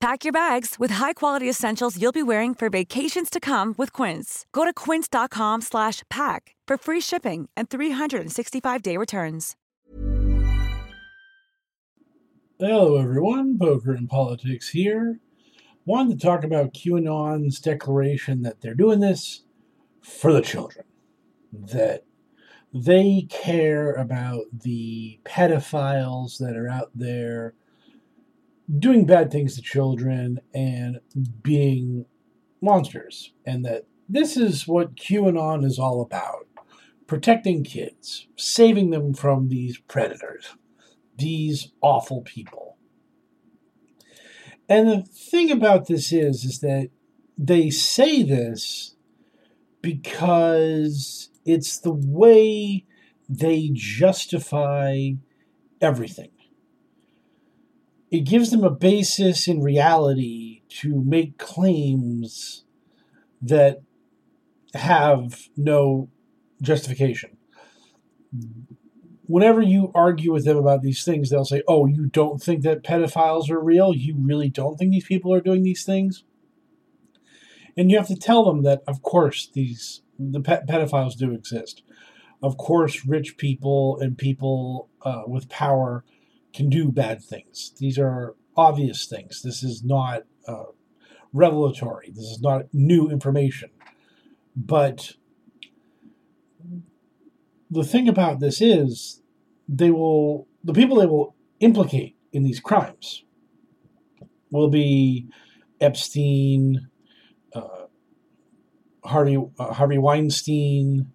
Pack 0.00 0.24
your 0.24 0.32
bags 0.32 0.76
with 0.78 0.92
high-quality 0.92 1.46
essentials 1.48 2.00
you'll 2.00 2.10
be 2.10 2.22
wearing 2.22 2.54
for 2.54 2.70
vacations 2.70 3.28
to 3.28 3.38
come 3.38 3.74
with 3.76 3.92
Quince. 3.92 4.46
Go 4.50 4.64
to 4.64 4.72
quince.com 4.72 5.60
slash 5.60 6.02
pack 6.08 6.56
for 6.66 6.78
free 6.78 7.02
shipping 7.02 7.50
and 7.54 7.68
365-day 7.68 8.96
returns. 8.96 9.56
Hello, 12.58 12.96
everyone. 12.96 13.58
Poker 13.58 13.92
and 13.92 14.08
Politics 14.08 14.70
here. 14.70 15.20
Wanted 15.84 16.18
to 16.18 16.26
talk 16.26 16.44
about 16.44 16.72
QAnon's 16.72 17.60
declaration 17.60 18.40
that 18.40 18.62
they're 18.62 18.74
doing 18.74 19.00
this 19.00 19.42
for 20.00 20.32
the 20.32 20.40
children. 20.40 20.86
That 21.52 22.04
they 22.72 23.26
care 23.28 23.92
about 23.92 24.44
the 24.50 25.20
pedophiles 25.24 26.38
that 26.38 26.56
are 26.56 26.70
out 26.70 26.90
there 26.94 27.54
doing 28.78 29.04
bad 29.06 29.30
things 29.30 29.56
to 29.56 29.62
children 29.62 30.40
and 30.54 31.00
being 31.42 32.06
monsters. 32.60 33.32
And 33.44 33.64
that 33.64 33.86
this 34.08 34.36
is 34.36 34.66
what 34.66 34.96
QAnon 34.96 35.64
is 35.64 35.78
all 35.78 36.00
about 36.02 36.46
protecting 37.06 37.64
kids, 37.64 38.28
saving 38.36 38.90
them 38.90 39.12
from 39.14 39.48
these 39.48 39.78
predators 39.78 40.54
these 41.20 41.70
awful 41.80 42.22
people. 42.22 42.76
And 44.68 44.88
the 44.88 45.02
thing 45.02 45.50
about 45.50 45.86
this 45.86 46.12
is 46.12 46.44
is 46.44 46.60
that 46.60 46.90
they 47.36 47.70
say 47.70 48.22
this 48.22 48.96
because 49.82 51.30
it's 51.44 51.78
the 51.78 51.92
way 51.92 52.86
they 53.28 53.70
justify 53.72 55.10
everything. 55.80 56.30
It 58.10 58.20
gives 58.20 58.50
them 58.50 58.64
a 58.64 58.70
basis 58.70 59.46
in 59.46 59.62
reality 59.62 60.62
to 60.80 61.02
make 61.04 61.38
claims 61.38 62.64
that 63.42 63.82
have 64.74 65.48
no 65.56 66.08
justification 66.60 67.36
whenever 69.30 69.62
you 69.62 69.92
argue 69.94 70.32
with 70.32 70.44
them 70.44 70.56
about 70.56 70.82
these 70.82 71.04
things, 71.04 71.30
they'll 71.30 71.44
say, 71.44 71.62
"Oh, 71.68 71.86
you 71.86 72.06
don't 72.06 72.42
think 72.42 72.62
that 72.62 72.82
pedophiles 72.82 73.48
are 73.48 73.62
real? 73.62 73.94
You 73.94 74.16
really 74.18 74.50
don't 74.50 74.76
think 74.76 74.90
these 74.90 75.06
people 75.06 75.32
are 75.32 75.40
doing 75.40 75.62
these 75.62 75.84
things?" 75.84 76.24
And 77.76 77.90
you 77.90 77.96
have 77.96 78.08
to 78.08 78.16
tell 78.16 78.44
them 78.44 78.62
that, 78.62 78.82
of 78.88 79.02
course, 79.02 79.48
these 79.52 80.02
the 80.18 80.40
pe- 80.40 80.64
pedophiles 80.68 81.16
do 81.16 81.32
exist. 81.32 81.82
Of 82.42 82.56
course, 82.56 83.06
rich 83.06 83.36
people 83.36 83.98
and 84.00 84.18
people 84.18 84.88
uh, 85.02 85.22
with 85.26 85.48
power 85.48 86.04
can 86.52 86.68
do 86.68 86.90
bad 86.90 87.22
things. 87.22 87.72
These 87.78 87.98
are 87.98 88.34
obvious 88.56 89.06
things. 89.06 89.42
This 89.42 89.62
is 89.62 89.84
not 89.84 90.22
uh, 90.46 90.64
revelatory. 91.32 92.10
This 92.10 92.24
is 92.24 92.40
not 92.40 92.62
new 92.72 93.08
information. 93.08 93.70
But 94.56 95.14
the 97.70 97.84
thing 97.84 98.08
about 98.08 98.40
this 98.40 98.60
is 98.60 99.22
they 99.68 99.90
will 99.90 100.48
the 100.64 100.72
people 100.72 100.96
they 100.96 101.06
will 101.06 101.36
implicate 101.60 102.16
in 102.32 102.42
these 102.42 102.60
crimes 102.60 103.24
will 104.50 104.68
be 104.68 105.28
Epstein, 105.80 106.88
uh, 107.54 107.86
Harvey 109.04 109.38
uh, 109.58 109.72
Harvey 109.72 109.98
Weinstein, 109.98 111.12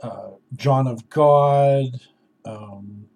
uh, 0.00 0.30
John 0.54 0.86
of 0.86 1.08
God, 1.10 1.86
um, 2.44 3.06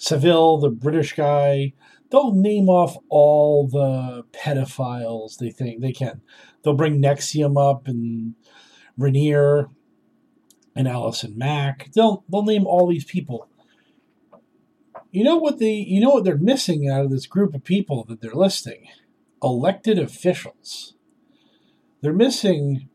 Savile, 0.00 0.58
the 0.58 0.70
British 0.70 1.14
guy. 1.14 1.74
They'll 2.10 2.32
name 2.32 2.70
off 2.70 2.96
all 3.10 3.68
the 3.68 4.24
pedophiles 4.32 5.36
they 5.36 5.50
think 5.50 5.80
they 5.80 5.92
can. 5.92 6.22
They'll 6.62 6.74
bring 6.74 7.02
NXIVM 7.02 7.60
up 7.60 7.86
and 7.86 8.34
Raniere 8.98 9.68
and 10.74 10.88
Allison 10.88 11.36
Mack. 11.36 11.90
They'll 11.94 12.24
they'll 12.30 12.44
name 12.44 12.66
all 12.66 12.88
these 12.88 13.04
people. 13.04 13.46
You 15.10 15.22
know 15.22 15.36
what 15.36 15.58
they 15.58 15.74
you 15.74 16.00
know 16.00 16.10
what 16.10 16.24
they're 16.24 16.38
missing 16.38 16.88
out 16.88 17.04
of 17.04 17.10
this 17.10 17.26
group 17.26 17.54
of 17.54 17.62
people 17.62 18.04
that 18.04 18.22
they're 18.22 18.34
listing? 18.34 18.86
Elected 19.42 19.98
officials. 19.98 20.94
They're 22.00 22.14
missing 22.14 22.88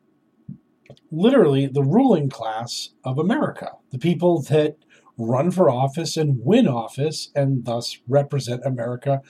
literally 1.11 1.67
the 1.67 1.83
ruling 1.83 2.29
class 2.29 2.89
of 3.03 3.19
America, 3.19 3.73
the 3.91 3.99
people 3.99 4.41
that 4.41 4.77
run 5.17 5.51
for 5.51 5.69
office 5.69 6.17
and 6.17 6.39
win 6.43 6.67
office 6.67 7.31
and 7.35 7.65
thus 7.65 7.99
represent 8.07 8.65
America 8.65 9.21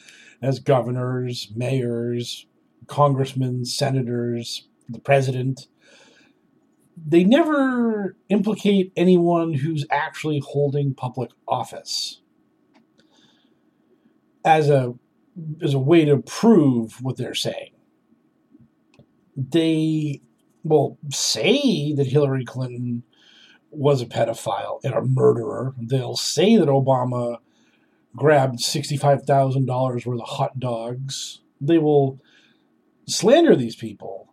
as 0.42 0.60
governors, 0.60 1.52
mayors, 1.56 2.48
congressmen, 2.88 3.66
senators, 3.66 4.68
the 4.90 5.00
president 5.00 5.68
they 6.98 7.24
never 7.24 8.16
implicate 8.30 8.92
anyone 8.96 9.54
who's 9.54 9.86
actually 9.92 10.40
holding 10.40 10.94
public 10.94 11.32
office 11.48 12.22
as 14.44 14.70
a 14.70 14.94
as 15.62 15.74
a 15.74 15.80
way 15.80 16.06
to 16.06 16.18
prove 16.18 17.02
what 17.02 17.18
they're 17.18 17.36
saying. 17.36 17.72
They 19.36 20.22
will 20.64 20.98
say 21.10 21.94
that 21.94 22.08
Hillary 22.08 22.46
Clinton 22.46 23.04
was 23.78 24.02
a 24.02 24.06
pedophile 24.06 24.80
and 24.84 24.94
a 24.94 25.02
murderer. 25.02 25.74
They'll 25.78 26.16
say 26.16 26.56
that 26.58 26.68
Obama 26.68 27.38
grabbed 28.16 28.60
$65,000 28.60 30.06
worth 30.06 30.22
of 30.22 30.28
hot 30.28 30.60
dogs. 30.60 31.42
They 31.60 31.78
will 31.78 32.20
slander 33.08 33.56
these 33.56 33.76
people 33.76 34.26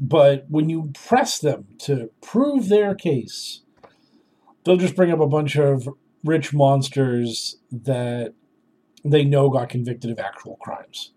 but 0.00 0.46
when 0.48 0.68
you 0.68 0.90
press 0.94 1.38
them 1.38 1.66
to 1.80 2.10
prove 2.20 2.68
their 2.68 2.94
case, 2.94 3.60
they'll 4.64 4.76
just 4.76 4.96
bring 4.96 5.10
up 5.10 5.20
a 5.20 5.26
bunch 5.26 5.56
of 5.56 5.88
rich 6.24 6.52
monsters 6.52 7.56
that 7.70 8.34
they 9.04 9.24
know 9.24 9.50
got 9.50 9.68
convicted 9.68 10.10
of 10.10 10.18
actual 10.18 10.56
crimes. 10.56 11.12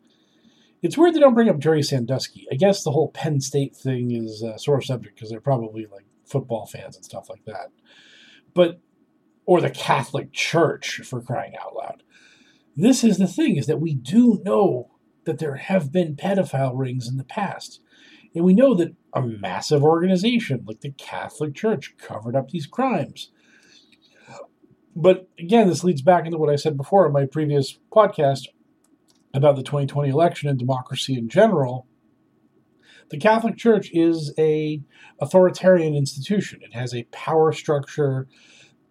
It's 0.81 0.97
weird 0.97 1.15
they 1.15 1.19
don't 1.19 1.33
bring 1.33 1.49
up 1.49 1.59
Jerry 1.59 1.81
Sandusky. 1.81 2.47
I 2.51 2.55
guess 2.55 2.83
the 2.83 2.91
whole 2.91 3.09
Penn 3.09 3.41
State 3.41 3.75
thing 3.75 4.11
is 4.11 4.43
a 4.43 4.59
sore 4.59 4.81
subject 4.81 5.15
because 5.15 5.29
they're 5.29 5.39
probably 5.39 5.87
like 5.91 6.04
football 6.25 6.65
fans 6.65 6.95
and 6.95 7.05
stuff 7.05 7.29
like 7.29 7.45
that. 7.45 7.71
But, 8.53 8.79
or 9.45 9.61
the 9.61 9.69
Catholic 9.69 10.31
Church 10.33 11.01
for 11.03 11.21
crying 11.21 11.53
out 11.61 11.75
loud. 11.75 12.03
This 12.75 13.03
is 13.03 13.17
the 13.17 13.27
thing 13.27 13.55
is 13.55 13.67
that 13.67 13.79
we 13.79 13.93
do 13.95 14.41
know 14.43 14.91
that 15.25 15.39
there 15.39 15.55
have 15.55 15.91
been 15.91 16.15
pedophile 16.15 16.73
rings 16.75 17.07
in 17.07 17.17
the 17.17 17.23
past. 17.23 17.81
And 18.33 18.43
we 18.43 18.53
know 18.53 18.73
that 18.75 18.95
a 19.13 19.21
massive 19.21 19.83
organization 19.83 20.65
like 20.67 20.81
the 20.81 20.91
Catholic 20.91 21.55
Church 21.55 21.95
covered 21.97 22.35
up 22.35 22.49
these 22.49 22.67
crimes. 22.67 23.31
But 24.95 25.29
again, 25.39 25.67
this 25.67 25.83
leads 25.83 26.01
back 26.01 26.25
into 26.25 26.37
what 26.37 26.49
I 26.49 26.55
said 26.55 26.77
before 26.77 27.05
in 27.05 27.13
my 27.13 27.25
previous 27.25 27.77
podcast 27.91 28.47
about 29.33 29.57
the 29.57 29.63
2020 29.63 30.09
election 30.09 30.49
and 30.49 30.57
democracy 30.57 31.17
in 31.17 31.27
general. 31.27 31.87
The 33.09 33.17
Catholic 33.17 33.57
Church 33.57 33.89
is 33.93 34.33
a 34.37 34.81
authoritarian 35.19 35.95
institution. 35.95 36.61
It 36.63 36.73
has 36.73 36.93
a 36.93 37.03
power 37.11 37.51
structure 37.51 38.27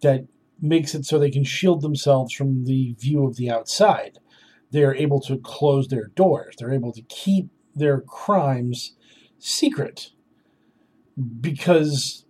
that 0.01 0.25
makes 0.61 0.95
it 0.95 1.05
so 1.05 1.19
they 1.19 1.31
can 1.31 1.43
shield 1.43 1.81
themselves 1.81 2.33
from 2.33 2.65
the 2.65 2.95
view 2.97 3.25
of 3.25 3.35
the 3.35 3.49
outside. 3.49 4.19
They 4.71 4.83
are 4.83 4.95
able 4.95 5.19
to 5.21 5.37
close 5.37 5.87
their 5.87 6.07
doors. 6.07 6.55
They're 6.57 6.73
able 6.73 6.93
to 6.93 7.01
keep 7.03 7.49
their 7.75 8.01
crimes 8.01 8.95
secret 9.37 10.11
because 11.41 12.25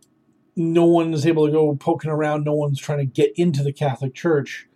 no 0.56 0.86
one 0.86 1.14
is 1.14 1.26
able 1.26 1.46
to 1.46 1.52
go 1.52 1.76
poking 1.76 2.12
around. 2.12 2.44
No 2.44 2.54
one's 2.54 2.80
trying 2.80 3.00
to 3.00 3.06
get 3.06 3.32
into 3.36 3.64
the 3.64 3.74
Catholic 3.74 4.14
Church 4.14 4.68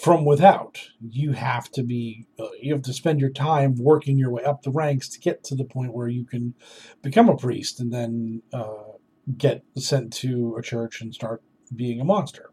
from 0.00 0.24
without. 0.24 0.80
You 1.00 1.32
have 1.32 1.70
to 1.72 1.82
be, 1.82 2.26
uh, 2.38 2.48
you 2.60 2.72
have 2.72 2.82
to 2.82 2.92
spend 2.92 3.20
your 3.20 3.30
time 3.30 3.74
working 3.78 4.18
your 4.18 4.30
way 4.30 4.44
up 4.44 4.62
the 4.62 4.70
ranks 4.70 5.08
to 5.10 5.20
get 5.20 5.44
to 5.44 5.54
the 5.54 5.64
point 5.64 5.94
where 5.94 6.08
you 6.08 6.24
can 6.24 6.54
become 7.02 7.28
a 7.28 7.36
priest 7.36 7.80
and 7.80 7.92
then 7.92 8.42
uh, 8.52 8.94
get 9.36 9.64
sent 9.76 10.12
to 10.14 10.56
a 10.58 10.62
church 10.62 11.00
and 11.00 11.14
start 11.14 11.42
being 11.74 12.00
a 12.00 12.04
monster. 12.04 12.50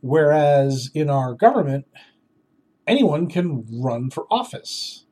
Whereas 0.00 0.90
in 0.94 1.08
our 1.08 1.34
government, 1.34 1.86
anyone 2.86 3.28
can 3.28 3.66
run 3.70 4.10
for 4.10 4.26
office. 4.30 5.06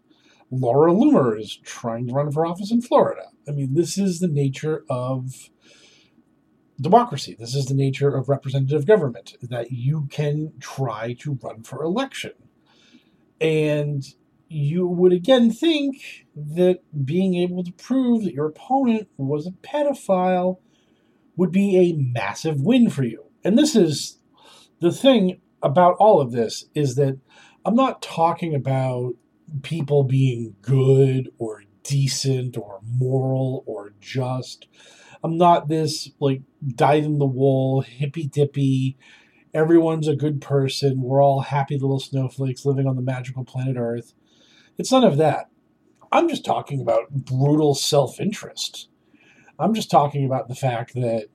Laura 0.50 0.92
Loomer 0.92 1.40
is 1.40 1.58
trying 1.64 2.06
to 2.08 2.12
run 2.12 2.30
for 2.30 2.44
office 2.44 2.70
in 2.70 2.82
Florida. 2.82 3.28
I 3.48 3.52
mean, 3.52 3.74
this 3.74 3.96
is 3.96 4.20
the 4.20 4.28
nature 4.28 4.84
of 4.90 5.50
democracy. 6.82 7.36
This 7.38 7.54
is 7.54 7.66
the 7.66 7.74
nature 7.74 8.14
of 8.14 8.28
representative 8.28 8.86
government 8.86 9.36
that 9.42 9.72
you 9.72 10.08
can 10.10 10.52
try 10.60 11.14
to 11.20 11.38
run 11.42 11.62
for 11.62 11.82
election. 11.82 12.32
And 13.40 14.04
you 14.48 14.86
would 14.86 15.12
again 15.12 15.50
think 15.50 16.26
that 16.36 16.80
being 17.04 17.36
able 17.36 17.64
to 17.64 17.72
prove 17.72 18.24
that 18.24 18.34
your 18.34 18.46
opponent 18.46 19.08
was 19.16 19.46
a 19.46 19.50
pedophile 19.50 20.58
would 21.36 21.50
be 21.50 21.78
a 21.78 21.96
massive 21.96 22.60
win 22.60 22.90
for 22.90 23.02
you. 23.04 23.24
And 23.42 23.58
this 23.58 23.74
is 23.74 24.18
the 24.80 24.92
thing 24.92 25.40
about 25.62 25.96
all 25.98 26.20
of 26.20 26.32
this 26.32 26.66
is 26.74 26.96
that 26.96 27.18
I'm 27.64 27.74
not 27.74 28.02
talking 28.02 28.54
about 28.54 29.14
people 29.62 30.04
being 30.04 30.56
good 30.60 31.30
or 31.38 31.62
decent 31.82 32.56
or 32.56 32.80
moral 32.82 33.64
or 33.66 33.94
just. 34.00 34.66
I'm 35.22 35.36
not 35.36 35.68
this 35.68 36.10
like 36.20 36.42
dyed 36.74 37.04
in 37.04 37.18
the 37.18 37.26
wool, 37.26 37.82
hippy 37.82 38.26
dippy, 38.26 38.96
everyone's 39.54 40.08
a 40.08 40.16
good 40.16 40.40
person, 40.40 41.02
we're 41.02 41.22
all 41.22 41.40
happy 41.40 41.78
little 41.78 42.00
snowflakes 42.00 42.64
living 42.64 42.86
on 42.86 42.96
the 42.96 43.02
magical 43.02 43.44
planet 43.44 43.76
Earth. 43.78 44.14
It's 44.78 44.92
none 44.92 45.04
of 45.04 45.16
that. 45.18 45.48
I'm 46.10 46.28
just 46.28 46.44
talking 46.44 46.80
about 46.80 47.10
brutal 47.10 47.74
self 47.74 48.20
interest. 48.20 48.88
I'm 49.58 49.74
just 49.74 49.90
talking 49.90 50.24
about 50.24 50.48
the 50.48 50.54
fact 50.54 50.94
that 50.94 51.28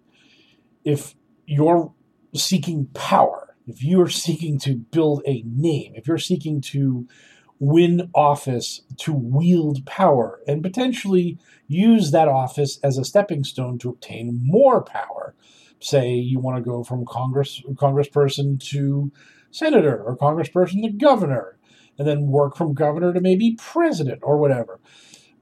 if 0.83 1.15
you're 1.45 1.93
seeking 2.33 2.87
power, 2.93 3.55
if 3.67 3.83
you 3.83 4.01
are 4.01 4.09
seeking 4.09 4.59
to 4.59 4.75
build 4.75 5.23
a 5.25 5.43
name, 5.45 5.93
if 5.95 6.07
you're 6.07 6.17
seeking 6.17 6.61
to 6.61 7.07
win 7.59 8.09
office 8.13 8.81
to 8.97 9.13
wield 9.13 9.85
power 9.85 10.39
and 10.47 10.63
potentially 10.63 11.37
use 11.67 12.11
that 12.11 12.27
office 12.27 12.79
as 12.83 12.97
a 12.97 13.05
stepping 13.05 13.43
stone 13.43 13.77
to 13.79 13.89
obtain 13.89 14.39
more 14.43 14.83
power. 14.83 15.33
Say 15.79 16.13
you 16.13 16.39
want 16.39 16.57
to 16.57 16.69
go 16.69 16.83
from 16.83 17.05
Congress 17.05 17.61
congressperson 17.75 18.59
to 18.71 19.11
senator 19.51 20.03
or 20.03 20.17
congressperson 20.17 20.83
to 20.83 20.89
governor 20.89 21.57
and 21.97 22.07
then 22.07 22.27
work 22.27 22.55
from 22.55 22.73
governor 22.73 23.13
to 23.13 23.21
maybe 23.21 23.57
president 23.57 24.19
or 24.23 24.37
whatever. 24.37 24.79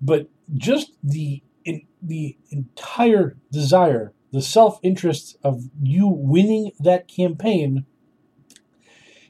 But 0.02 0.30
just 0.56 0.92
the 1.04 1.42
in, 1.64 1.82
the 2.02 2.38
entire 2.52 3.38
desire, 3.52 4.14
the 4.32 4.42
self-interest 4.42 5.38
of 5.44 5.64
you 5.82 6.08
winning 6.08 6.72
that 6.80 7.08
campaign 7.08 7.86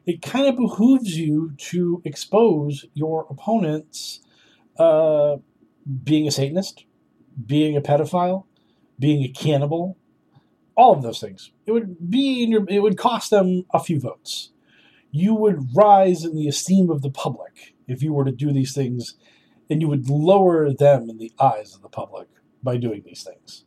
it 0.05 0.21
kind 0.21 0.47
of 0.47 0.55
behooves 0.55 1.17
you 1.17 1.53
to 1.57 2.01
expose 2.05 2.85
your 2.93 3.25
opponents 3.29 4.21
uh, 4.77 5.37
being 6.03 6.27
a 6.27 6.31
Satanist, 6.31 6.85
being 7.45 7.75
a 7.75 7.81
pedophile, 7.81 8.45
being 8.99 9.23
a 9.23 9.29
cannibal, 9.29 9.97
all 10.75 10.93
of 10.93 11.01
those 11.01 11.19
things. 11.19 11.51
It 11.65 11.71
would 11.71 12.09
be 12.09 12.43
in 12.43 12.51
your, 12.51 12.65
it 12.69 12.79
would 12.81 12.97
cost 12.97 13.29
them 13.29 13.65
a 13.73 13.79
few 13.79 13.99
votes. 13.99 14.51
You 15.11 15.33
would 15.33 15.75
rise 15.75 16.23
in 16.23 16.35
the 16.35 16.47
esteem 16.47 16.89
of 16.89 17.01
the 17.01 17.09
public 17.09 17.73
if 17.87 18.03
you 18.03 18.13
were 18.13 18.25
to 18.25 18.31
do 18.31 18.51
these 18.51 18.73
things, 18.73 19.15
and 19.69 19.81
you 19.81 19.87
would 19.87 20.09
lower 20.09 20.73
them 20.73 21.09
in 21.09 21.17
the 21.17 21.31
eyes 21.39 21.73
of 21.73 21.81
the 21.81 21.89
public 21.89 22.27
by 22.61 22.77
doing 22.77 23.03
these 23.05 23.23
things. 23.23 23.63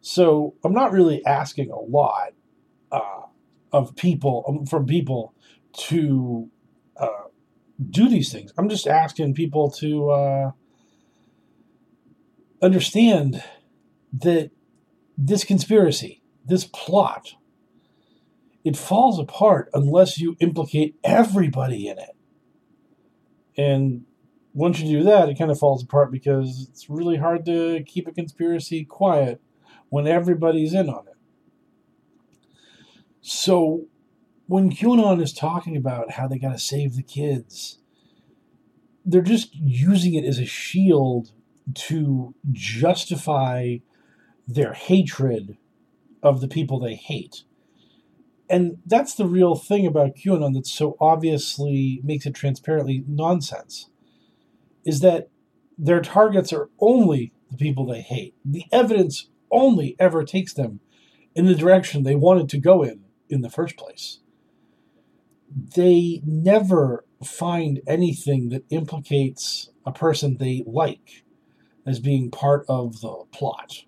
So 0.00 0.54
I'm 0.64 0.72
not 0.72 0.92
really 0.92 1.24
asking 1.26 1.70
a 1.70 1.78
lot 1.78 2.32
uh, 2.92 3.22
of 3.72 3.96
people 3.96 4.44
um, 4.48 4.66
from 4.66 4.86
people 4.86 5.34
to 5.78 6.50
uh, 6.96 7.28
do 7.90 8.08
these 8.08 8.32
things. 8.32 8.52
I'm 8.58 8.68
just 8.68 8.86
asking 8.86 9.34
people 9.34 9.70
to 9.72 10.10
uh, 10.10 10.50
understand 12.60 13.42
that 14.12 14.50
this 15.16 15.44
conspiracy, 15.44 16.22
this 16.44 16.64
plot, 16.64 17.34
it 18.64 18.76
falls 18.76 19.18
apart 19.18 19.70
unless 19.72 20.18
you 20.18 20.36
implicate 20.40 20.96
everybody 21.04 21.88
in 21.88 21.98
it. 21.98 22.16
And 23.56 24.04
once 24.54 24.80
you 24.80 24.98
do 24.98 25.04
that, 25.04 25.28
it 25.28 25.38
kind 25.38 25.50
of 25.50 25.58
falls 25.58 25.82
apart 25.82 26.10
because 26.10 26.68
it's 26.70 26.90
really 26.90 27.16
hard 27.16 27.44
to 27.46 27.82
keep 27.84 28.08
a 28.08 28.12
conspiracy 28.12 28.84
quiet 28.84 29.40
when 29.88 30.06
everybody's 30.06 30.74
in 30.74 30.88
on 30.88 31.06
it. 31.06 31.16
So 33.20 33.86
when 34.48 34.70
QAnon 34.70 35.22
is 35.22 35.34
talking 35.34 35.76
about 35.76 36.12
how 36.12 36.26
they 36.26 36.38
got 36.38 36.52
to 36.52 36.58
save 36.58 36.96
the 36.96 37.02
kids, 37.02 37.78
they're 39.04 39.20
just 39.20 39.54
using 39.54 40.14
it 40.14 40.24
as 40.24 40.38
a 40.38 40.46
shield 40.46 41.32
to 41.74 42.34
justify 42.50 43.76
their 44.46 44.72
hatred 44.72 45.58
of 46.22 46.40
the 46.40 46.48
people 46.48 46.80
they 46.80 46.94
hate. 46.94 47.44
And 48.48 48.78
that's 48.86 49.14
the 49.14 49.26
real 49.26 49.54
thing 49.54 49.86
about 49.86 50.16
QAnon 50.16 50.54
that 50.54 50.66
so 50.66 50.96
obviously 50.98 52.00
makes 52.02 52.24
it 52.24 52.34
transparently 52.34 53.04
nonsense 53.06 53.90
is 54.82 55.00
that 55.00 55.28
their 55.76 56.00
targets 56.00 56.54
are 56.54 56.70
only 56.80 57.34
the 57.50 57.58
people 57.58 57.84
they 57.84 58.00
hate. 58.00 58.34
The 58.46 58.64
evidence 58.72 59.28
only 59.50 59.94
ever 59.98 60.24
takes 60.24 60.54
them 60.54 60.80
in 61.34 61.44
the 61.44 61.54
direction 61.54 62.02
they 62.02 62.14
wanted 62.14 62.48
to 62.48 62.58
go 62.58 62.82
in 62.82 63.04
in 63.28 63.42
the 63.42 63.50
first 63.50 63.76
place 63.76 64.20
they 65.50 66.20
never 66.24 67.04
find 67.24 67.80
anything 67.86 68.50
that 68.50 68.64
implicates 68.70 69.70
a 69.84 69.92
person 69.92 70.36
they 70.36 70.62
like 70.66 71.24
as 71.86 71.98
being 72.00 72.30
part 72.30 72.64
of 72.68 73.00
the 73.00 73.24
plot. 73.32 73.84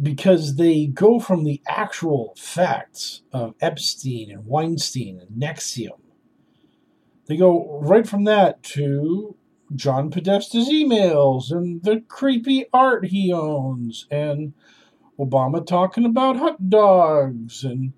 Because 0.00 0.56
they 0.56 0.86
go 0.86 1.18
from 1.20 1.44
the 1.44 1.60
actual 1.66 2.34
facts 2.38 3.22
of 3.32 3.54
Epstein 3.60 4.30
and 4.30 4.46
Weinstein 4.46 5.20
and 5.20 5.40
NXIVM. 5.40 5.98
They 7.26 7.36
go 7.36 7.78
right 7.80 8.06
from 8.06 8.24
that 8.24 8.62
to 8.64 9.36
John 9.74 10.10
Podesta's 10.10 10.68
emails 10.68 11.50
and 11.50 11.82
the 11.82 12.02
creepy 12.08 12.66
art 12.72 13.06
he 13.06 13.32
owns 13.32 14.06
and 14.10 14.52
Obama 15.18 15.64
talking 15.64 16.04
about 16.04 16.36
hot 16.36 16.68
dogs 16.68 17.64
and 17.64 17.92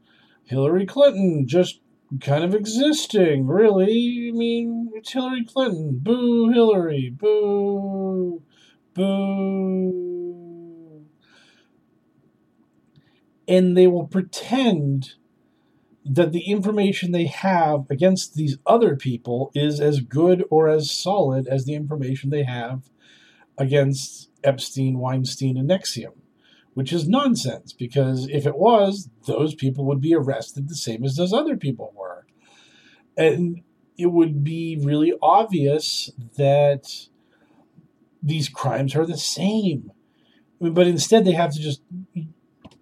Hillary 0.45 0.87
Clinton 0.87 1.47
just 1.47 1.81
kind 2.21 2.45
of 2.45 2.55
existing, 2.55 3.47
really. 3.47 4.29
I 4.29 4.37
mean, 4.37 4.91
it's 4.95 5.13
Hillary 5.13 5.45
Clinton. 5.45 5.99
Boo, 6.03 6.51
Hillary. 6.51 7.11
Boo. 7.11 8.43
Boo. 8.95 9.95
And 13.47 13.77
they 13.77 13.87
will 13.87 14.07
pretend 14.07 15.15
that 16.05 16.33
the 16.33 16.51
information 16.51 17.13
they 17.13 17.27
have 17.27 17.87
against 17.91 18.35
these 18.35 18.59
other 18.67 18.95
people 18.97 19.51
is 19.55 19.81
as 19.81 20.01
good 20.01 20.45
or 20.51 20.69
as 20.69 20.91
solid 20.91 21.47
as 21.47 21.65
the 21.65 21.75
information 21.75 22.29
they 22.31 22.45
have 22.45 22.91
against 23.57 24.31
Epstein, 24.43 24.99
Weinstein, 24.99 25.57
and 25.57 25.71
NXIVM 25.71 26.24
which 26.75 26.93
is 26.93 27.09
nonsense 27.09 27.73
because 27.73 28.28
if 28.28 28.47
it 28.47 28.57
was, 28.57 29.09
those 29.26 29.54
people 29.54 29.85
would 29.85 30.00
be 30.00 30.14
arrested 30.14 30.69
the 30.69 30.75
same 30.75 31.04
as 31.04 31.16
those 31.16 31.33
other 31.33 31.57
people 31.57 31.93
were. 31.97 32.26
And 33.16 33.62
it 33.97 34.07
would 34.07 34.43
be 34.43 34.78
really 34.83 35.14
obvious 35.23 36.11
that 36.37 37.07
these 38.23 38.49
crimes 38.49 38.97
are 38.97 39.07
the 39.07 39.16
same. 39.16 39.93
But 40.61 40.87
instead, 40.87 41.25
they 41.25 41.33
have 41.33 41.52
to 41.52 41.61
just 41.61 41.83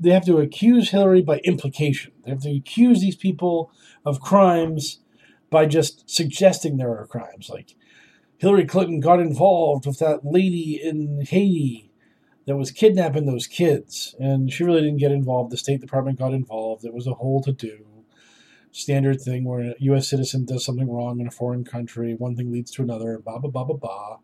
they 0.00 0.10
have 0.10 0.24
to 0.26 0.38
accuse 0.38 0.90
Hillary 0.90 1.22
by 1.22 1.38
implication. 1.38 2.12
They 2.24 2.30
have 2.30 2.42
to 2.42 2.56
accuse 2.56 3.00
these 3.00 3.16
people 3.16 3.70
of 4.04 4.20
crimes 4.20 5.00
by 5.50 5.66
just 5.66 6.08
suggesting 6.10 6.76
there 6.76 6.90
are 6.90 7.06
crimes. 7.06 7.48
Like 7.48 7.74
Hillary 8.38 8.66
Clinton 8.66 9.00
got 9.00 9.20
involved 9.20 9.86
with 9.86 9.98
that 9.98 10.24
lady 10.24 10.80
in 10.82 11.24
Haiti 11.28 11.91
that 12.46 12.56
was 12.56 12.70
kidnapping 12.70 13.26
those 13.26 13.46
kids, 13.46 14.14
and 14.18 14.52
she 14.52 14.64
really 14.64 14.80
didn't 14.80 14.98
get 14.98 15.12
involved. 15.12 15.52
The 15.52 15.56
State 15.56 15.80
Department 15.80 16.18
got 16.18 16.34
involved. 16.34 16.84
It 16.84 16.94
was 16.94 17.06
a 17.06 17.14
whole 17.14 17.42
to 17.42 17.52
do 17.52 17.86
standard 18.72 19.20
thing 19.20 19.44
where 19.44 19.60
a 19.60 19.74
U.S. 19.80 20.08
citizen 20.08 20.44
does 20.44 20.64
something 20.64 20.90
wrong 20.90 21.20
in 21.20 21.26
a 21.26 21.30
foreign 21.30 21.64
country, 21.64 22.14
one 22.14 22.34
thing 22.34 22.50
leads 22.50 22.70
to 22.72 22.82
another, 22.82 23.18
blah 23.18 23.38
blah 23.38 23.50
blah 23.50 23.64
blah 23.64 23.76
blah. 23.76 24.18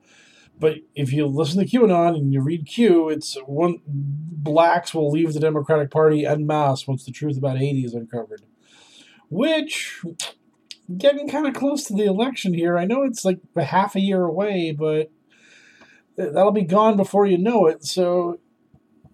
But 0.58 0.78
if 0.96 1.12
you 1.12 1.26
listen 1.26 1.60
to 1.60 1.66
QAnon 1.66 2.16
and 2.16 2.32
you 2.32 2.40
read 2.40 2.66
Q, 2.66 3.10
it's 3.10 3.36
one 3.46 3.80
blacks 3.86 4.92
will 4.92 5.10
leave 5.10 5.32
the 5.32 5.40
Democratic 5.40 5.90
Party 5.90 6.26
en 6.26 6.46
masse 6.46 6.88
once 6.88 7.04
the 7.04 7.12
truth 7.12 7.38
about 7.38 7.58
Haiti 7.58 7.84
is 7.84 7.94
uncovered. 7.94 8.42
Which, 9.30 10.02
getting 10.96 11.28
kind 11.28 11.46
of 11.46 11.54
close 11.54 11.84
to 11.84 11.94
the 11.94 12.06
election 12.06 12.54
here. 12.54 12.78
I 12.78 12.86
know 12.86 13.02
it's 13.02 13.24
like 13.24 13.38
half 13.56 13.94
a 13.94 14.00
year 14.00 14.24
away, 14.24 14.72
but 14.72 15.10
that'll 16.18 16.52
be 16.52 16.62
gone 16.62 16.96
before 16.96 17.26
you 17.26 17.38
know 17.38 17.66
it. 17.66 17.84
So, 17.84 18.40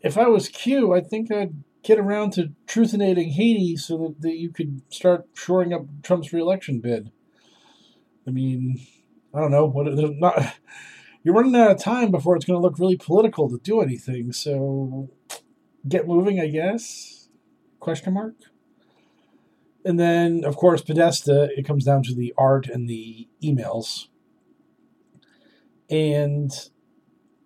if 0.00 0.18
I 0.18 0.26
was 0.26 0.48
Q, 0.48 0.92
I 0.94 1.00
think 1.00 1.30
I'd 1.30 1.62
get 1.82 1.98
around 1.98 2.32
to 2.32 2.52
truthinating 2.66 3.32
Haiti 3.32 3.76
so 3.76 3.96
that, 3.98 4.22
that 4.22 4.36
you 4.36 4.50
could 4.50 4.82
start 4.92 5.26
shoring 5.34 5.72
up 5.72 5.82
Trump's 6.02 6.32
reelection 6.32 6.80
bid. 6.80 7.12
I 8.26 8.30
mean, 8.30 8.80
I 9.34 9.40
don't 9.40 9.50
know 9.50 9.66
what 9.66 9.86
not 10.18 10.56
you're 11.22 11.34
running 11.34 11.54
out 11.54 11.70
of 11.70 11.78
time 11.78 12.10
before 12.10 12.36
it's 12.36 12.44
going 12.44 12.58
to 12.58 12.62
look 12.62 12.78
really 12.78 12.96
political 12.96 13.48
to 13.50 13.58
do 13.62 13.80
anything. 13.80 14.32
So 14.32 15.10
get 15.86 16.08
moving, 16.08 16.40
I 16.40 16.48
guess. 16.48 17.28
Question 17.80 18.14
mark. 18.14 18.34
And 19.84 20.00
then, 20.00 20.44
of 20.44 20.56
course, 20.56 20.80
Podesta. 20.80 21.50
It 21.56 21.66
comes 21.66 21.84
down 21.84 22.02
to 22.04 22.14
the 22.14 22.32
art 22.38 22.66
and 22.66 22.88
the 22.88 23.28
emails. 23.42 24.08
And 25.90 26.50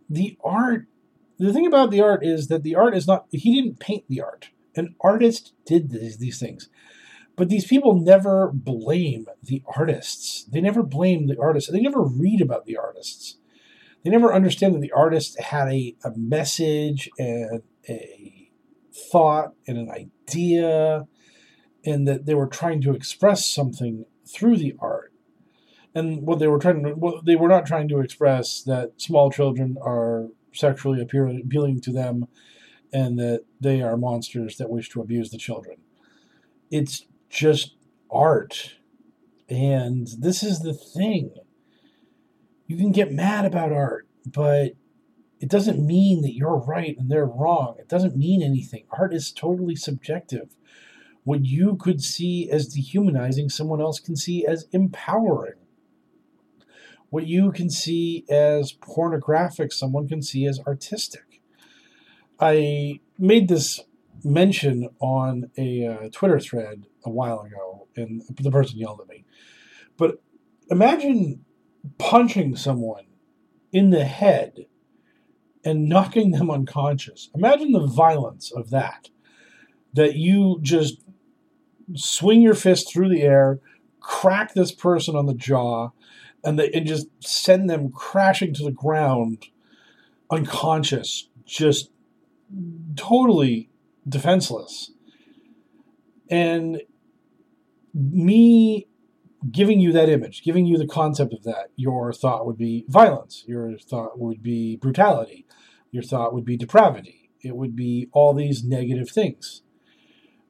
the 0.08 0.36
art. 0.42 0.86
The 1.38 1.52
thing 1.52 1.66
about 1.66 1.90
the 1.90 2.00
art 2.00 2.24
is 2.24 2.48
that 2.48 2.62
the 2.62 2.74
art 2.74 2.96
is 2.96 3.06
not. 3.06 3.26
He 3.30 3.60
didn't 3.60 3.80
paint 3.80 4.04
the 4.08 4.20
art. 4.20 4.50
An 4.74 4.94
artist 5.00 5.54
did 5.64 5.90
these, 5.90 6.18
these 6.18 6.38
things. 6.38 6.68
But 7.36 7.48
these 7.48 7.66
people 7.66 7.94
never 7.94 8.50
blame 8.52 9.26
the 9.42 9.62
artists. 9.76 10.44
They 10.44 10.60
never 10.60 10.82
blame 10.82 11.28
the 11.28 11.38
artists. 11.38 11.70
They 11.70 11.80
never 11.80 12.02
read 12.02 12.40
about 12.40 12.66
the 12.66 12.76
artists 12.76 13.38
they 14.04 14.10
never 14.10 14.32
understand 14.32 14.74
that 14.74 14.80
the 14.80 14.92
artist 14.92 15.38
had 15.40 15.68
a, 15.68 15.96
a 16.04 16.12
message 16.16 17.10
and 17.18 17.62
a 17.88 18.50
thought 19.10 19.52
and 19.66 19.78
an 19.78 19.90
idea 19.90 21.06
and 21.84 22.06
that 22.06 22.26
they 22.26 22.34
were 22.34 22.46
trying 22.46 22.80
to 22.82 22.94
express 22.94 23.46
something 23.46 24.04
through 24.26 24.56
the 24.56 24.74
art 24.78 25.12
and 25.98 26.22
what 26.26 26.38
they 26.38 26.46
were 26.46 26.58
trying 26.58 26.82
to 26.82 26.94
well, 26.94 27.20
they 27.24 27.36
were 27.36 27.48
not 27.48 27.66
trying 27.66 27.88
to 27.88 28.00
express 28.00 28.62
that 28.62 28.92
small 28.96 29.30
children 29.30 29.76
are 29.82 30.28
sexually 30.52 31.00
appealing 31.00 31.80
to 31.80 31.92
them 31.92 32.26
and 32.92 33.18
that 33.18 33.44
they 33.60 33.82
are 33.82 33.96
monsters 33.96 34.56
that 34.56 34.70
wish 34.70 34.88
to 34.88 35.00
abuse 35.00 35.30
the 35.30 35.38
children 35.38 35.76
it's 36.70 37.06
just 37.28 37.76
art 38.10 38.76
and 39.48 40.08
this 40.18 40.42
is 40.42 40.60
the 40.60 40.74
thing 40.74 41.30
you 42.68 42.76
can 42.76 42.92
get 42.92 43.10
mad 43.10 43.46
about 43.46 43.72
art, 43.72 44.06
but 44.26 44.74
it 45.40 45.48
doesn't 45.48 45.84
mean 45.84 46.20
that 46.22 46.34
you're 46.34 46.58
right 46.58 46.96
and 46.98 47.10
they're 47.10 47.26
wrong. 47.26 47.76
It 47.78 47.88
doesn't 47.88 48.16
mean 48.16 48.42
anything. 48.42 48.84
Art 48.90 49.14
is 49.14 49.32
totally 49.32 49.74
subjective. 49.74 50.54
What 51.24 51.46
you 51.46 51.76
could 51.76 52.02
see 52.02 52.50
as 52.50 52.68
dehumanizing, 52.68 53.48
someone 53.48 53.80
else 53.80 54.00
can 54.00 54.16
see 54.16 54.46
as 54.46 54.66
empowering. 54.72 55.54
What 57.10 57.26
you 57.26 57.52
can 57.52 57.70
see 57.70 58.24
as 58.28 58.72
pornographic, 58.72 59.72
someone 59.72 60.08
can 60.08 60.22
see 60.22 60.46
as 60.46 60.60
artistic. 60.66 61.40
I 62.38 63.00
made 63.18 63.48
this 63.48 63.80
mention 64.24 64.90
on 65.00 65.50
a 65.56 65.86
uh, 65.86 66.08
Twitter 66.12 66.38
thread 66.38 66.86
a 67.04 67.10
while 67.10 67.40
ago, 67.40 67.88
and 67.96 68.22
the 68.40 68.50
person 68.50 68.78
yelled 68.78 69.00
at 69.00 69.08
me. 69.08 69.24
But 69.96 70.20
imagine 70.70 71.44
punching 71.98 72.56
someone 72.56 73.06
in 73.72 73.90
the 73.90 74.04
head 74.04 74.66
and 75.64 75.88
knocking 75.88 76.32
them 76.32 76.50
unconscious. 76.50 77.30
Imagine 77.34 77.72
the 77.72 77.86
violence 77.86 78.52
of 78.52 78.70
that. 78.70 79.08
That 79.94 80.16
you 80.16 80.58
just 80.62 81.02
swing 81.94 82.42
your 82.42 82.54
fist 82.54 82.92
through 82.92 83.08
the 83.08 83.22
air, 83.22 83.60
crack 84.00 84.54
this 84.54 84.72
person 84.72 85.16
on 85.16 85.26
the 85.26 85.34
jaw, 85.34 85.90
and, 86.44 86.58
and 86.60 86.86
just 86.86 87.08
send 87.20 87.68
them 87.68 87.90
crashing 87.90 88.54
to 88.54 88.64
the 88.64 88.72
ground 88.72 89.46
unconscious, 90.30 91.28
just 91.44 91.90
totally 92.96 93.70
defenseless. 94.08 94.92
And 96.30 96.82
me 97.94 98.86
giving 99.50 99.80
you 99.80 99.92
that 99.92 100.08
image, 100.08 100.42
giving 100.42 100.66
you 100.66 100.76
the 100.76 100.86
concept 100.86 101.32
of 101.32 101.44
that, 101.44 101.70
your 101.76 102.12
thought 102.12 102.46
would 102.46 102.58
be 102.58 102.84
violence, 102.88 103.44
your 103.46 103.78
thought 103.78 104.18
would 104.18 104.42
be 104.42 104.76
brutality, 104.76 105.46
your 105.90 106.02
thought 106.02 106.34
would 106.34 106.44
be 106.44 106.56
depravity. 106.56 107.30
It 107.40 107.56
would 107.56 107.76
be 107.76 108.08
all 108.12 108.34
these 108.34 108.64
negative 108.64 109.10
things. 109.10 109.62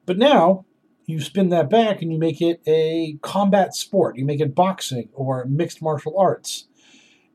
But 0.05 0.17
now 0.17 0.65
you 1.09 1.19
spin 1.19 1.49
that 1.49 1.69
back 1.69 2.01
and 2.01 2.13
you 2.13 2.19
make 2.19 2.41
it 2.41 2.61
a 2.67 3.17
combat 3.21 3.75
sport. 3.75 4.17
You 4.17 4.25
make 4.25 4.39
it 4.39 4.53
boxing 4.53 5.09
or 5.13 5.45
mixed 5.45 5.81
martial 5.81 6.17
arts. 6.17 6.67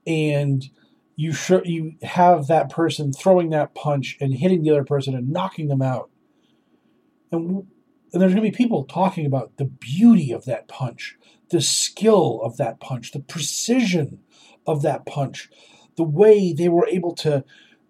And 0.06 0.68
you 1.16 1.32
you 1.64 1.94
have 2.02 2.46
that 2.46 2.70
person 2.70 3.12
throwing 3.12 3.50
that 3.50 3.74
punch 3.74 4.16
and 4.20 4.34
hitting 4.34 4.62
the 4.62 4.70
other 4.70 4.84
person 4.84 5.14
and 5.14 5.30
knocking 5.30 5.68
them 5.68 5.82
out. 5.82 6.10
And, 7.32 7.66
and 8.12 8.22
there's 8.22 8.32
going 8.32 8.44
to 8.44 8.50
be 8.50 8.56
people 8.56 8.84
talking 8.84 9.26
about 9.26 9.56
the 9.56 9.64
beauty 9.64 10.30
of 10.30 10.44
that 10.44 10.68
punch, 10.68 11.16
the 11.50 11.60
skill 11.60 12.40
of 12.42 12.56
that 12.58 12.78
punch, 12.78 13.10
the 13.10 13.20
precision 13.20 14.20
of 14.66 14.82
that 14.82 15.04
punch, 15.04 15.48
the 15.96 16.04
way 16.04 16.52
they 16.52 16.68
were 16.68 16.86
able 16.86 17.14
to 17.16 17.44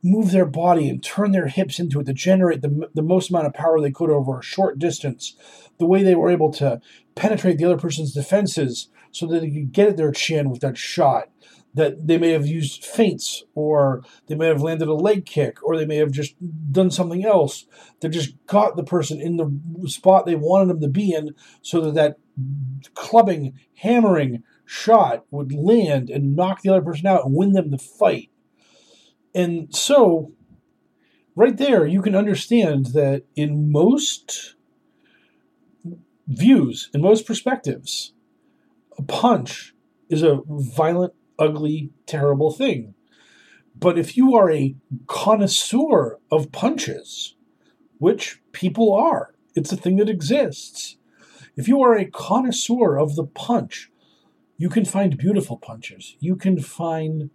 move 0.05 0.31
their 0.31 0.45
body 0.45 0.89
and 0.89 1.03
turn 1.03 1.33
their 1.33 1.49
hips 1.49 1.81
into 1.81 1.99
it 1.99 2.05
to 2.05 2.13
generate 2.13 2.61
the, 2.61 2.89
the 2.95 3.03
most 3.03 3.31
amount 3.31 3.47
of 3.47 3.55
power 3.55 3.81
they 3.81 3.91
could 3.91 4.11
over 4.11 4.39
a 4.39 4.43
short 4.43 4.79
distance, 4.79 5.35
the 5.79 5.87
way 5.87 6.03
they 6.03 6.15
were 6.15 6.31
able 6.31 6.53
to 6.53 6.81
penetrate 7.15 7.57
the 7.57 7.65
other 7.65 7.79
person's 7.79 8.13
defenses 8.13 8.89
so 9.11 9.27
that 9.27 9.41
they 9.41 9.51
could 9.51 9.73
get 9.73 9.89
at 9.89 9.97
their 9.97 10.13
chin 10.13 10.51
with 10.51 10.61
that 10.61 10.77
shot. 10.77 11.31
That 11.73 12.07
they 12.07 12.19
may 12.19 12.31
have 12.31 12.47
used 12.47 12.85
feints, 12.85 13.43
or 13.57 14.05
they 14.29 14.37
may 14.37 14.47
have 14.47 14.63
landed 14.63 14.87
a 14.87 14.95
leg 14.95 15.27
kick, 15.27 15.61
or 15.61 15.77
they 15.77 15.87
may 15.87 15.97
have 15.97 16.13
just 16.13 16.37
done 16.71 16.93
something 16.93 17.25
else 17.25 17.67
that 17.99 18.11
just 18.11 18.35
got 18.47 18.77
the 18.77 18.85
person 18.85 19.21
in 19.21 19.39
the 19.39 19.89
spot 19.89 20.25
they 20.25 20.37
wanted 20.37 20.69
them 20.69 20.81
to 20.83 20.89
be 20.89 21.13
in, 21.13 21.35
so 21.63 21.81
that 21.81 21.95
that 21.95 22.17
clubbing, 22.95 23.59
hammering 23.79 24.45
shot 24.65 25.25
would 25.33 25.53
land 25.53 26.11
and 26.11 26.37
knock 26.37 26.63
the 26.63 26.71
other 26.71 26.83
person 26.83 27.09
out 27.09 27.25
and 27.25 27.35
win 27.35 27.55
them 27.55 27.73
the 27.73 27.79
fight. 27.79 28.31
And 29.35 29.75
so, 29.75 30.33
right 31.35 31.57
there, 31.57 31.87
you 31.87 32.03
can 32.03 32.15
understand 32.15 32.87
that 32.87 33.25
in 33.35 33.73
most 33.73 34.55
views, 36.27 36.91
in 36.95 37.03
most 37.03 37.27
perspectives, 37.27 38.13
a 38.97 39.03
punch 39.03 39.75
is 40.09 40.23
a 40.23 40.41
violent, 40.47 41.15
ugly, 41.39 41.91
terrible 42.07 42.53
thing. 42.53 42.95
But 43.75 43.99
if 43.99 44.17
you 44.17 44.37
are 44.37 44.51
a 44.51 44.77
connoisseur 45.09 46.19
of 46.31 46.53
punches, 46.53 47.35
which 47.99 48.41
people 48.53 48.95
are, 48.95 49.35
it's 49.57 49.73
a 49.73 49.77
thing 49.77 49.97
that 49.97 50.09
exists 50.09 50.97
if 51.57 51.69
you 51.69 51.83
are 51.83 51.95
a 51.95 52.07
connoisseur 52.07 52.97
of 52.99 53.15
the 53.15 53.25
punch, 53.25 53.91
you 54.57 54.69
can 54.69 54.85
find 54.85 55.17
beautiful 55.17 55.57
punches. 55.57 56.17
You 56.21 56.37
can 56.37 56.61
find 56.61 57.31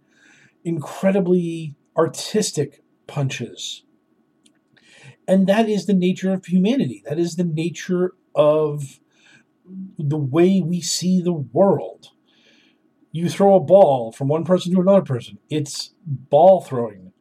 incredibly 0.64 1.74
artistic 1.96 2.82
punches. 3.06 3.84
And 5.26 5.46
that 5.46 5.68
is 5.68 5.86
the 5.86 5.94
nature 5.94 6.32
of 6.32 6.46
humanity. 6.46 7.02
That 7.06 7.18
is 7.18 7.36
the 7.36 7.44
nature 7.44 8.14
of 8.34 9.00
the 9.98 10.18
way 10.18 10.60
we 10.60 10.80
see 10.80 11.20
the 11.20 11.32
world. 11.32 12.08
You 13.12 13.28
throw 13.28 13.54
a 13.54 13.60
ball 13.60 14.12
from 14.12 14.28
one 14.28 14.44
person 14.44 14.72
to 14.72 14.80
another 14.80 15.02
person, 15.02 15.38
it's 15.48 15.94
ball 16.06 16.62
throwing. 16.62 17.12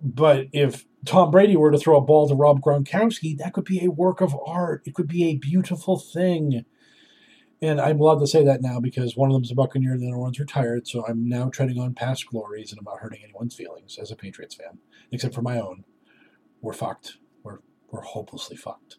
But 0.00 0.46
if 0.52 0.84
Tom 1.04 1.30
Brady 1.30 1.56
were 1.56 1.70
to 1.70 1.78
throw 1.78 1.96
a 1.96 2.02
ball 2.02 2.28
to 2.28 2.34
Rob 2.34 2.60
Gronkowski, 2.60 3.36
that 3.38 3.52
could 3.52 3.64
be 3.64 3.84
a 3.84 3.90
work 3.90 4.20
of 4.20 4.36
art. 4.46 4.82
It 4.84 4.94
could 4.94 5.08
be 5.08 5.24
a 5.24 5.36
beautiful 5.36 5.98
thing. 5.98 6.64
And 7.62 7.80
I'm 7.80 8.00
allowed 8.00 8.18
to 8.18 8.26
say 8.26 8.44
that 8.44 8.60
now 8.60 8.80
because 8.80 9.16
one 9.16 9.30
of 9.30 9.34
them's 9.34 9.50
a 9.50 9.54
Buccaneer 9.54 9.92
and 9.92 10.02
the 10.02 10.08
other 10.08 10.18
one's 10.18 10.38
retired. 10.38 10.86
So 10.86 11.06
I'm 11.06 11.28
now 11.28 11.48
treading 11.48 11.78
on 11.78 11.94
past 11.94 12.26
glories 12.26 12.70
and 12.70 12.78
I'm 12.78 12.84
not 12.84 13.00
hurting 13.00 13.22
anyone's 13.24 13.54
feelings 13.54 13.98
as 14.00 14.10
a 14.10 14.16
Patriots 14.16 14.54
fan, 14.54 14.78
except 15.10 15.34
for 15.34 15.42
my 15.42 15.58
own. 15.58 15.84
We're 16.60 16.74
fucked. 16.74 17.18
We're 17.42 17.60
we're 17.90 18.02
hopelessly 18.02 18.56
fucked. 18.56 18.96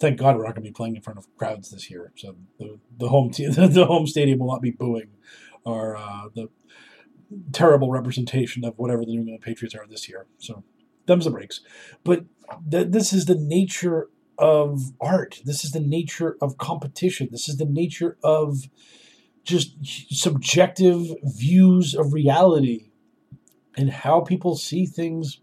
Thank 0.00 0.18
God 0.18 0.36
we're 0.36 0.44
not 0.44 0.54
going 0.54 0.64
to 0.64 0.70
be 0.70 0.74
playing 0.74 0.96
in 0.96 1.02
front 1.02 1.18
of 1.18 1.26
crowds 1.36 1.70
this 1.70 1.90
year. 1.90 2.12
So 2.16 2.36
the 2.58 2.78
the 2.96 3.08
home 3.08 3.30
team, 3.30 3.52
the 3.56 3.86
home 3.86 4.06
stadium 4.06 4.38
will 4.38 4.48
not 4.48 4.62
be 4.62 4.70
booing 4.70 5.10
our 5.66 5.96
uh, 5.96 6.28
the 6.34 6.48
terrible 7.52 7.90
representation 7.90 8.64
of 8.64 8.78
whatever 8.78 9.04
the 9.04 9.12
New 9.12 9.20
England 9.20 9.42
Patriots 9.42 9.74
are 9.74 9.86
this 9.86 10.08
year. 10.08 10.26
So 10.38 10.64
them's 11.06 11.24
the 11.24 11.30
breaks. 11.30 11.60
But 12.02 12.24
th- 12.70 12.88
this 12.88 13.12
is 13.12 13.26
the 13.26 13.34
nature 13.34 14.08
of 14.38 14.92
art. 15.00 15.40
This 15.44 15.64
is 15.64 15.72
the 15.72 15.80
nature 15.80 16.36
of 16.40 16.58
competition. 16.58 17.28
This 17.30 17.48
is 17.48 17.56
the 17.56 17.64
nature 17.64 18.16
of 18.22 18.68
just 19.44 19.76
subjective 20.10 21.06
views 21.22 21.94
of 21.94 22.12
reality 22.12 22.90
and 23.76 23.90
how 23.90 24.20
people 24.20 24.56
see 24.56 24.86
things, 24.86 25.40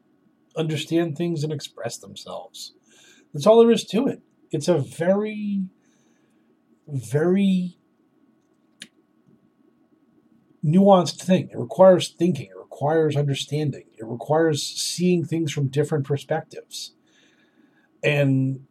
understand 0.56 1.18
things, 1.18 1.44
and 1.44 1.54
express 1.54 1.98
themselves. 1.98 2.74
That's 3.34 3.46
all 3.46 3.60
there 3.60 3.72
is 3.72 3.86
to 3.86 4.08
it. 4.08 4.22
It's 4.52 4.68
a 4.68 4.78
very, 4.78 5.66
very 6.88 7.78
nuanced 10.66 11.22
thing. 11.22 11.50
It 11.52 11.58
requires 11.58 12.10
thinking, 12.10 12.48
it 12.48 12.58
requires 12.58 13.16
understanding, 13.16 13.86
it 13.98 14.06
requires 14.06 14.64
seeing 14.64 15.24
things 15.24 15.52
from 15.52 15.68
different 15.68 16.06
perspectives. 16.06 16.94
And 18.04 18.66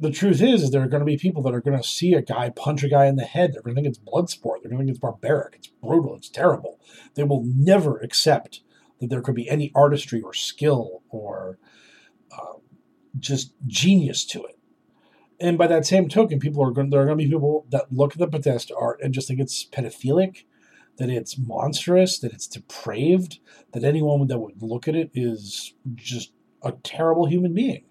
the 0.00 0.10
truth 0.10 0.40
is, 0.40 0.62
is 0.62 0.70
there 0.70 0.82
are 0.82 0.88
going 0.88 1.00
to 1.00 1.06
be 1.06 1.18
people 1.18 1.42
that 1.42 1.54
are 1.54 1.60
going 1.60 1.76
to 1.76 1.86
see 1.86 2.14
a 2.14 2.22
guy 2.22 2.50
punch 2.50 2.82
a 2.82 2.88
guy 2.88 3.06
in 3.06 3.16
the 3.16 3.24
head. 3.24 3.52
They're 3.52 3.62
going 3.62 3.74
to 3.74 3.82
think 3.82 3.88
it's 3.88 3.98
blood 3.98 4.30
sport. 4.30 4.62
They're 4.62 4.70
going 4.70 4.80
to 4.80 4.84
think 4.86 4.96
it's 4.96 5.00
barbaric. 5.00 5.56
It's 5.56 5.68
brutal. 5.68 6.16
It's 6.16 6.30
terrible. 6.30 6.80
They 7.14 7.22
will 7.22 7.44
never 7.44 7.98
accept 7.98 8.62
that 8.98 9.10
there 9.10 9.20
could 9.20 9.34
be 9.34 9.48
any 9.48 9.70
artistry 9.74 10.20
or 10.22 10.32
skill 10.32 11.02
or 11.10 11.58
uh, 12.32 12.58
just 13.18 13.52
genius 13.66 14.24
to 14.26 14.44
it. 14.44 14.58
And 15.38 15.56
by 15.56 15.66
that 15.66 15.86
same 15.86 16.08
token, 16.08 16.38
people 16.38 16.62
are 16.66 16.70
going. 16.70 16.90
There 16.90 17.00
are 17.00 17.06
going 17.06 17.18
to 17.18 17.24
be 17.24 17.30
people 17.30 17.66
that 17.70 17.92
look 17.92 18.12
at 18.12 18.18
the 18.18 18.28
Podesta 18.28 18.74
art 18.76 19.00
and 19.02 19.14
just 19.14 19.28
think 19.28 19.40
it's 19.40 19.64
pedophilic, 19.64 20.44
that 20.98 21.08
it's 21.08 21.38
monstrous, 21.38 22.18
that 22.18 22.32
it's 22.32 22.46
depraved, 22.46 23.38
that 23.72 23.84
anyone 23.84 24.26
that 24.26 24.38
would 24.38 24.62
look 24.62 24.86
at 24.86 24.94
it 24.94 25.10
is 25.14 25.74
just 25.94 26.32
a 26.62 26.72
terrible 26.72 27.26
human 27.26 27.54
being. 27.54 27.84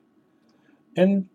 And 0.96 1.28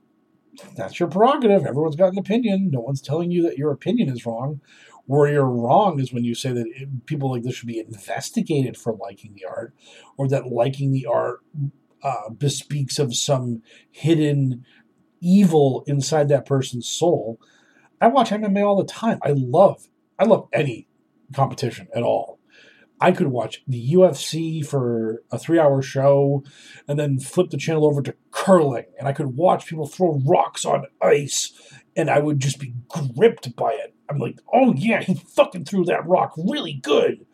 that's 0.77 0.99
your 0.99 1.09
prerogative. 1.09 1.67
Everyone's 1.67 1.97
got 1.97 2.13
an 2.13 2.19
opinion. 2.19 2.71
No 2.71 2.81
one's 2.81 3.01
telling 3.01 3.31
you 3.31 3.43
that 3.43 3.59
your 3.59 3.73
opinion 3.73 4.09
is 4.09 4.27
wrong. 4.27 4.61
Where 5.07 5.31
you're 5.31 5.45
wrong 5.45 6.01
is 6.01 6.13
when 6.13 6.25
you 6.25 6.35
say 6.35 6.53
that 6.53 6.67
it, 6.67 7.07
people 7.07 7.31
like 7.31 7.43
this 7.43 7.57
should 7.57 7.69
be 7.69 7.79
investigated 7.79 8.77
for 8.77 8.95
liking 8.95 9.35
the 9.35 9.45
art, 9.45 9.75
or 10.17 10.29
that 10.29 10.47
liking 10.47 10.93
the 10.93 11.07
art 11.07 11.41
uh, 12.03 12.31
bespeaks 12.31 12.99
of 12.99 13.15
some 13.15 13.63
hidden 13.91 14.65
evil 15.21 15.85
inside 15.87 16.29
that 16.29 16.47
person's 16.47 16.89
soul. 16.89 17.39
I 18.01 18.09
watch 18.09 18.31
MMA 18.31 18.65
all 18.65 18.77
the 18.77 18.85
time. 18.85 19.19
I 19.23 19.33
love, 19.33 19.89
I 20.19 20.25
love 20.25 20.49
any 20.53 20.87
competition 21.35 21.89
at 21.95 22.03
all. 22.03 22.39
I 23.01 23.13
could 23.13 23.29
watch 23.29 23.63
the 23.67 23.93
UFC 23.93 24.65
for 24.65 25.23
a 25.31 25.39
three 25.39 25.59
hour 25.59 25.83
show 25.83 26.45
and 26.87 26.99
then 26.99 27.19
flip 27.19 27.51
the 27.51 27.57
channel 27.57 27.87
over 27.87 28.03
to 28.03 28.15
curling. 28.31 28.87
And 28.99 29.09
I 29.09 29.13
could 29.13 29.37
watch 29.37 29.67
people 29.67 29.87
throw 29.87 30.21
rocks 30.25 30.65
on 30.65 30.87
ice 31.03 31.53
and 31.97 32.09
I 32.09 32.21
would 32.21 32.41
just 32.41 32.59
be 32.59 32.75
gripped 32.89 33.55
by 33.57 33.73
it. 33.73 33.95
I'm 34.09 34.19
like, 34.19 34.39
oh 34.53 34.75
yeah, 34.77 35.03
he 35.03 35.15
fucking 35.15 35.65
threw 35.65 35.85
that 35.85 36.07
rock 36.07 36.35
really 36.37 36.75
good. 36.75 37.27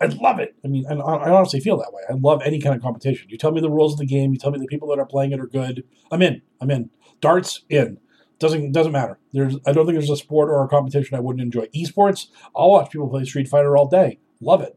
I 0.00 0.06
love 0.06 0.38
it. 0.38 0.54
I 0.62 0.68
mean, 0.68 0.84
I, 0.86 0.94
I 0.94 1.30
honestly 1.30 1.60
feel 1.60 1.78
that 1.78 1.92
way. 1.92 2.02
I 2.08 2.14
love 2.14 2.42
any 2.44 2.60
kind 2.60 2.76
of 2.76 2.82
competition. 2.82 3.30
You 3.30 3.38
tell 3.38 3.52
me 3.52 3.62
the 3.62 3.70
rules 3.70 3.94
of 3.94 3.98
the 3.98 4.06
game. 4.06 4.32
You 4.32 4.38
tell 4.38 4.50
me 4.50 4.58
the 4.58 4.66
people 4.66 4.88
that 4.88 4.98
are 4.98 5.06
playing 5.06 5.32
it 5.32 5.40
are 5.40 5.46
good. 5.46 5.84
I'm 6.10 6.20
in. 6.20 6.42
I'm 6.60 6.70
in. 6.70 6.90
Darts 7.20 7.62
in. 7.70 7.98
Doesn't 8.38 8.72
doesn't 8.72 8.92
matter. 8.92 9.18
There's 9.32 9.56
I 9.66 9.72
don't 9.72 9.86
think 9.86 9.96
there's 9.96 10.10
a 10.10 10.16
sport 10.16 10.50
or 10.50 10.62
a 10.62 10.68
competition 10.68 11.16
I 11.16 11.20
wouldn't 11.20 11.42
enjoy. 11.42 11.68
Esports. 11.74 12.26
I'll 12.54 12.70
watch 12.70 12.90
people 12.90 13.08
play 13.08 13.24
Street 13.24 13.48
Fighter 13.48 13.76
all 13.76 13.88
day. 13.88 14.18
Love 14.40 14.60
it. 14.60 14.76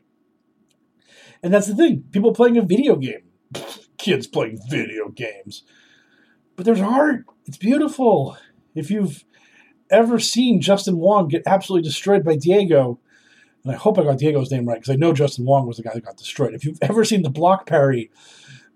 And 1.42 1.54
that's 1.54 1.68
the 1.68 1.76
thing. 1.76 2.04
People 2.12 2.34
playing 2.34 2.58
a 2.58 2.62
video 2.62 2.96
game. 2.96 3.24
Kids 3.98 4.28
playing 4.28 4.60
video 4.70 5.10
games. 5.10 5.64
But 6.56 6.66
there's 6.66 6.82
art. 6.82 7.26
It's 7.46 7.58
beautiful. 7.58 8.38
If 8.76 8.92
you've 8.92 9.24
ever 9.90 10.20
seen 10.20 10.62
Justin 10.62 10.98
Wong 10.98 11.28
get 11.28 11.44
absolutely 11.46 11.88
destroyed 11.88 12.24
by 12.24 12.36
Diego, 12.36 13.00
and 13.64 13.74
I 13.74 13.78
hope 13.78 13.98
I 13.98 14.04
got 14.04 14.18
Diego's 14.18 14.52
name 14.52 14.66
right 14.66 14.80
because 14.80 14.94
I 14.94 14.98
know 14.98 15.14
Justin 15.14 15.46
Wong 15.46 15.68
was 15.68 15.78
the 15.78 15.84
guy 15.84 15.94
that 15.94 16.06
got 16.06 16.18
destroyed. 16.18 16.54
If 16.54 16.64
you've 16.64 16.78
ever 16.82 17.04
seen 17.04 17.24
the 17.24 17.30
block 17.30 17.66
parry, 17.66 18.12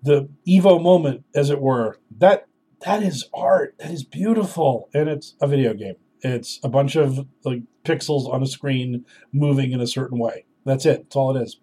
the 0.02 0.28
Evo 0.46 0.82
moment, 0.82 1.24
as 1.34 1.50
it 1.50 1.60
were, 1.60 1.98
that 2.18 2.46
that 2.84 3.02
is 3.02 3.28
art. 3.32 3.74
That 3.78 3.90
is 3.90 4.04
beautiful, 4.04 4.90
and 4.92 5.08
it's 5.08 5.34
a 5.40 5.46
video 5.46 5.72
game. 5.72 5.96
It's 6.20 6.60
a 6.62 6.68
bunch 6.68 6.96
of 6.96 7.26
like 7.44 7.62
pixels 7.84 8.30
on 8.32 8.42
a 8.42 8.46
screen 8.46 9.04
moving 9.32 9.72
in 9.72 9.80
a 9.80 9.86
certain 9.86 10.18
way. 10.18 10.44
That's 10.64 10.86
it. 10.86 11.04
That's 11.04 11.16
all 11.16 11.36
it 11.36 11.42
is. 11.42 11.58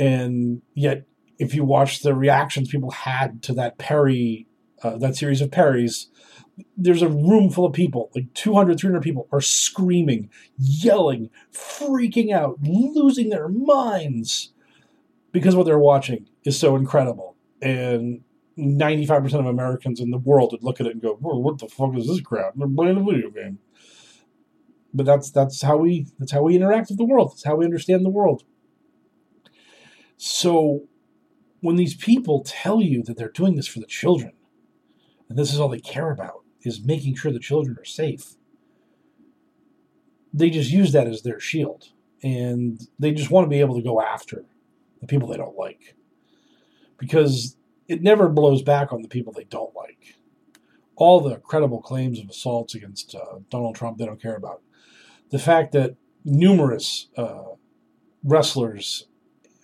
And 0.00 0.62
yet, 0.74 1.04
if 1.38 1.54
you 1.54 1.62
watch 1.62 2.00
the 2.00 2.14
reactions 2.14 2.70
people 2.70 2.90
had 2.90 3.42
to 3.44 3.52
that 3.54 3.78
parry, 3.78 4.46
uh, 4.82 4.96
that 4.96 5.14
series 5.14 5.42
of 5.42 5.50
parries, 5.50 6.08
there's 6.76 7.02
a 7.02 7.08
room 7.08 7.50
full 7.50 7.66
of 7.66 7.74
people, 7.74 8.10
like 8.14 8.32
200, 8.34 8.80
300 8.80 9.02
people, 9.02 9.28
are 9.30 9.42
screaming, 9.42 10.30
yelling, 10.56 11.28
freaking 11.52 12.32
out, 12.32 12.58
losing 12.62 13.28
their 13.28 13.48
minds 13.48 14.52
because 15.32 15.54
what 15.54 15.66
they're 15.66 15.78
watching 15.78 16.26
is 16.44 16.58
so 16.58 16.76
incredible. 16.76 17.36
And 17.62 18.22
95% 18.58 19.34
of 19.34 19.46
Americans 19.46 20.00
in 20.00 20.10
the 20.10 20.18
world 20.18 20.52
would 20.52 20.62
look 20.62 20.80
at 20.80 20.86
it 20.86 20.92
and 20.92 21.02
go, 21.02 21.16
what 21.20 21.58
the 21.58 21.68
fuck 21.68 21.94
is 21.96 22.06
this 22.06 22.20
crap? 22.20 22.54
They're 22.56 22.68
playing 22.68 22.96
a 22.96 23.04
video 23.04 23.30
game. 23.30 23.58
But 24.92 25.06
that's 25.06 25.30
that's 25.30 25.62
how 25.62 25.76
we 25.76 26.08
that's 26.18 26.32
how 26.32 26.42
we 26.42 26.56
interact 26.56 26.88
with 26.88 26.98
the 26.98 27.04
world. 27.04 27.30
That's 27.30 27.44
how 27.44 27.54
we 27.54 27.64
understand 27.64 28.04
the 28.04 28.10
world. 28.10 28.42
So 30.22 30.82
when 31.62 31.76
these 31.76 31.94
people 31.94 32.44
tell 32.44 32.82
you 32.82 33.02
that 33.04 33.16
they're 33.16 33.30
doing 33.30 33.56
this 33.56 33.66
for 33.66 33.80
the 33.80 33.86
children, 33.86 34.32
and 35.30 35.38
this 35.38 35.50
is 35.50 35.58
all 35.58 35.70
they 35.70 35.80
care 35.80 36.10
about, 36.10 36.44
is 36.60 36.84
making 36.84 37.14
sure 37.14 37.32
the 37.32 37.38
children 37.38 37.78
are 37.78 37.86
safe. 37.86 38.34
They 40.34 40.50
just 40.50 40.70
use 40.70 40.92
that 40.92 41.06
as 41.06 41.22
their 41.22 41.40
shield. 41.40 41.92
And 42.22 42.86
they 42.98 43.12
just 43.12 43.30
want 43.30 43.46
to 43.46 43.48
be 43.48 43.60
able 43.60 43.76
to 43.76 43.82
go 43.82 44.02
after 44.02 44.44
the 45.00 45.06
people 45.06 45.26
they 45.26 45.38
don't 45.38 45.56
like. 45.56 45.94
Because 46.98 47.56
it 47.88 48.02
never 48.02 48.28
blows 48.28 48.60
back 48.60 48.92
on 48.92 49.00
the 49.00 49.08
people 49.08 49.32
they 49.32 49.44
don't 49.44 49.74
like. 49.74 50.16
All 50.96 51.20
the 51.20 51.36
credible 51.36 51.80
claims 51.80 52.20
of 52.20 52.28
assaults 52.28 52.74
against 52.74 53.14
uh, 53.14 53.38
Donald 53.48 53.74
Trump, 53.74 53.96
they 53.96 54.04
don't 54.04 54.20
care 54.20 54.36
about. 54.36 54.60
The 55.30 55.38
fact 55.38 55.72
that 55.72 55.96
numerous 56.26 57.08
uh, 57.16 57.54
wrestlers 58.22 59.06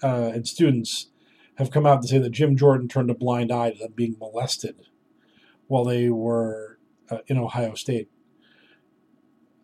uh, 0.02 0.30
and 0.35 0.46
students 0.46 1.09
have 1.56 1.70
come 1.70 1.87
out 1.87 2.02
to 2.02 2.09
say 2.09 2.18
that 2.18 2.30
Jim 2.30 2.56
Jordan 2.56 2.88
turned 2.88 3.11
a 3.11 3.14
blind 3.14 3.50
eye 3.50 3.70
to 3.70 3.78
them 3.78 3.92
being 3.94 4.16
molested 4.18 4.76
while 5.68 5.85
they 5.85 6.11
were 6.11 6.78
uh, 7.11 7.18
in 7.26 7.38
Ohio 7.38 7.74
State. 7.74 8.09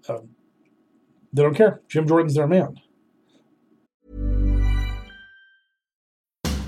Um, 0.08 0.30
they 1.32 1.42
don't 1.42 1.54
care. 1.54 1.80
Jim 1.88 2.06
Jordan's 2.06 2.34
their 2.34 2.46
man. 2.46 2.80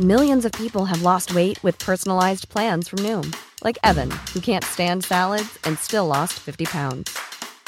Millions 0.01 0.45
of 0.45 0.51
people 0.53 0.87
have 0.87 1.03
lost 1.03 1.35
weight 1.35 1.63
with 1.63 1.79
personalized 1.79 2.49
plans 2.49 2.89
from 2.89 2.99
Noom, 3.01 3.35
like 3.63 3.79
Evan, 3.85 4.11
who 4.33 4.41
can't 4.41 4.65
stand 4.65 5.05
salads 5.05 5.57
and 5.63 5.79
still 5.79 6.07
lost 6.07 6.33
50 6.33 6.65
pounds. 6.65 7.17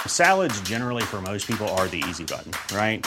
Salads, 0.07 0.61
generally, 0.63 1.05
for 1.05 1.23
most 1.23 1.47
people, 1.47 1.69
are 1.71 1.87
the 1.87 2.03
easy 2.09 2.25
button, 2.25 2.53
right? 2.77 3.07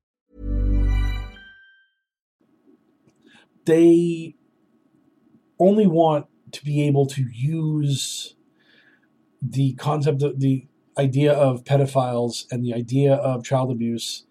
They 3.65 4.35
only 5.59 5.87
want 5.87 6.27
to 6.51 6.65
be 6.65 6.83
able 6.83 7.05
to 7.07 7.23
use 7.31 8.35
the 9.41 9.73
concept 9.73 10.21
of 10.23 10.39
the 10.39 10.67
idea 10.97 11.31
of 11.31 11.63
pedophiles 11.63 12.45
and 12.51 12.63
the 12.63 12.73
idea 12.73 13.13
of 13.13 13.43
child 13.43 13.71
abuse 13.71 14.25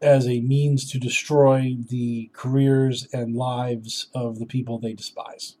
as 0.00 0.26
a 0.28 0.40
means 0.40 0.90
to 0.90 0.98
destroy 0.98 1.76
the 1.88 2.30
careers 2.32 3.08
and 3.12 3.34
lives 3.34 4.08
of 4.14 4.38
the 4.38 4.46
people 4.46 4.78
they 4.78 4.92
despise. 4.92 5.56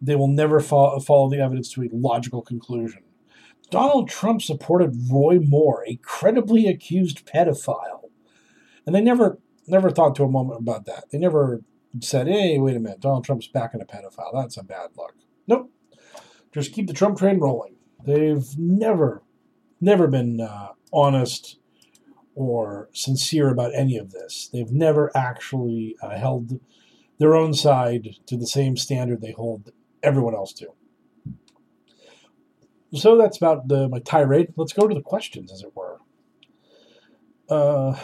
They 0.00 0.16
will 0.16 0.28
never 0.28 0.60
follow, 0.60 1.00
follow 1.00 1.28
the 1.28 1.40
evidence 1.40 1.70
to 1.72 1.82
a 1.82 1.88
logical 1.92 2.42
conclusion. 2.42 3.02
Donald 3.70 4.08
Trump 4.08 4.42
supported 4.42 5.10
Roy 5.10 5.40
Moore, 5.40 5.84
a 5.86 5.96
credibly 5.96 6.66
accused 6.66 7.26
pedophile. 7.26 8.10
And 8.86 8.94
they 8.94 9.00
never 9.00 9.38
never 9.66 9.90
thought 9.90 10.14
to 10.16 10.24
a 10.24 10.28
moment 10.28 10.60
about 10.60 10.86
that. 10.86 11.10
They 11.10 11.18
never 11.18 11.62
said, 12.00 12.26
hey, 12.26 12.58
wait 12.58 12.76
a 12.76 12.80
minute, 12.80 13.00
Donald 13.00 13.24
Trump's 13.24 13.46
backing 13.46 13.80
a 13.80 13.84
pedophile. 13.84 14.32
That's 14.34 14.56
a 14.56 14.64
bad 14.64 14.90
look. 14.96 15.14
Nope. 15.46 15.70
Just 16.52 16.72
keep 16.72 16.86
the 16.86 16.92
Trump 16.92 17.18
train 17.18 17.38
rolling. 17.38 17.76
They've 18.04 18.46
never, 18.58 19.22
never 19.80 20.08
been 20.08 20.40
uh, 20.40 20.68
honest 20.92 21.58
or 22.34 22.88
sincere 22.92 23.48
about 23.48 23.74
any 23.74 23.96
of 23.96 24.10
this. 24.10 24.48
They've 24.52 24.72
never 24.72 25.10
actually 25.16 25.96
uh, 26.02 26.18
held 26.18 26.60
their 27.18 27.34
own 27.34 27.54
side 27.54 28.16
to 28.26 28.36
the 28.36 28.46
same 28.46 28.76
standard 28.76 29.20
they 29.20 29.32
hold 29.32 29.70
everyone 30.02 30.34
else 30.34 30.52
to. 30.54 30.68
So 32.92 33.16
that's 33.16 33.36
about 33.36 33.68
the, 33.68 33.88
my 33.88 34.00
tirade. 34.00 34.52
Let's 34.56 34.72
go 34.72 34.86
to 34.86 34.94
the 34.94 35.00
questions, 35.00 35.52
as 35.52 35.62
it 35.62 35.72
were. 35.74 35.98
Uh, 37.48 37.98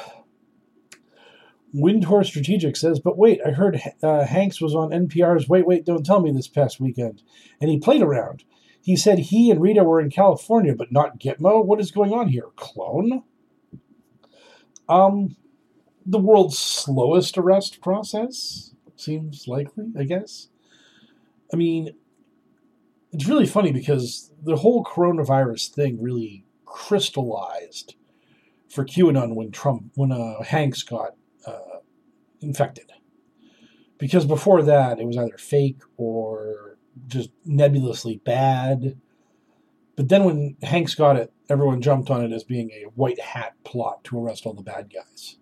Windhorse 1.75 2.27
Strategic 2.27 2.77
says, 2.77 2.99
but 2.99 3.17
wait, 3.17 3.41
I 3.47 3.51
heard 3.51 3.81
uh, 4.03 4.25
Hanks 4.25 4.61
was 4.61 4.75
on 4.75 4.91
NPR's 4.91 5.49
Wait, 5.49 5.67
Wait, 5.67 5.85
Don't 5.85 6.05
Tell 6.05 6.21
Me 6.21 6.33
this 6.33 6.49
past 6.49 6.81
weekend, 6.81 7.23
and 7.61 7.71
he 7.71 7.79
played 7.79 8.03
around. 8.03 8.45
He 8.83 8.97
said 8.97 9.19
he 9.19 9.51
and 9.51 9.61
Rita 9.61 9.85
were 9.85 10.01
in 10.01 10.11
California, 10.11 10.75
but 10.75 10.91
not 10.91 11.21
Gitmo. 11.21 11.65
What 11.65 11.81
is 11.81 11.91
going 11.91 12.13
on 12.13 12.29
here? 12.29 12.47
Clone? 12.57 13.23
Um, 14.89 15.37
the 16.05 16.19
world's 16.19 16.59
slowest 16.59 17.39
arrest 17.39 17.81
process 17.81 18.73
seems 18.97 19.47
likely, 19.47 19.93
I 19.99 20.05
guess. 20.05 20.49
I 21.53 21.57
mean, 21.57 21.95
it's 23.13 23.27
really 23.27 23.47
funny 23.47 23.71
because 23.71 24.31
the 24.43 24.57
whole 24.57 24.85
coronavirus 24.85 25.71
thing 25.73 26.03
really 26.03 26.45
crystallized 26.65 27.95
for 28.69 28.85
QAnon 28.85 29.35
when 29.35 29.51
Trump, 29.51 29.91
when 29.95 30.13
uh, 30.13 30.43
Hanks 30.43 30.83
got 30.83 31.15
infected. 32.41 32.93
Because 33.99 34.25
before 34.25 34.63
that, 34.63 34.99
it 34.99 35.07
was 35.07 35.19
either 35.19 35.37
fake 35.39 35.81
or 35.97 36.79
just 37.07 37.31
nebulously 37.45 38.17
bad. 38.25 38.99
But 39.97 40.09
then 40.09 40.25
when 40.25 40.57
Hanks 40.63 40.95
got 40.95 41.17
it, 41.17 41.33
everyone 41.49 41.83
jumped 41.83 42.11
on 42.11 42.25
it 42.25 42.33
as 42.33 42.45
being 42.45 42.71
a 42.71 42.89
white 42.95 43.21
hat 43.21 43.55
plot 43.65 44.05
to 44.05 44.19
arrest 44.19 44.47
all 44.47 44.55
the 44.55 44.63
bad 44.63 44.93
guys. 44.93 45.37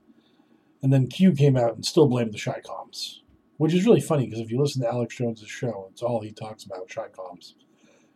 And 0.82 0.92
then 0.92 1.08
Q 1.08 1.32
came 1.32 1.56
out 1.56 1.74
and 1.74 1.84
still 1.84 2.08
blamed 2.08 2.32
the 2.32 2.40
Chi-Coms, 2.40 3.22
which 3.56 3.74
is 3.74 3.84
really 3.84 4.00
funny 4.00 4.26
because 4.26 4.40
if 4.40 4.50
you 4.50 4.60
listen 4.60 4.82
to 4.82 4.88
Alex 4.88 5.16
Jones's 5.16 5.50
show, 5.50 5.88
it's 5.90 6.02
all 6.02 6.20
he 6.20 6.32
talks 6.32 6.64
about 6.64 6.88
Chi-Coms. 6.88 7.54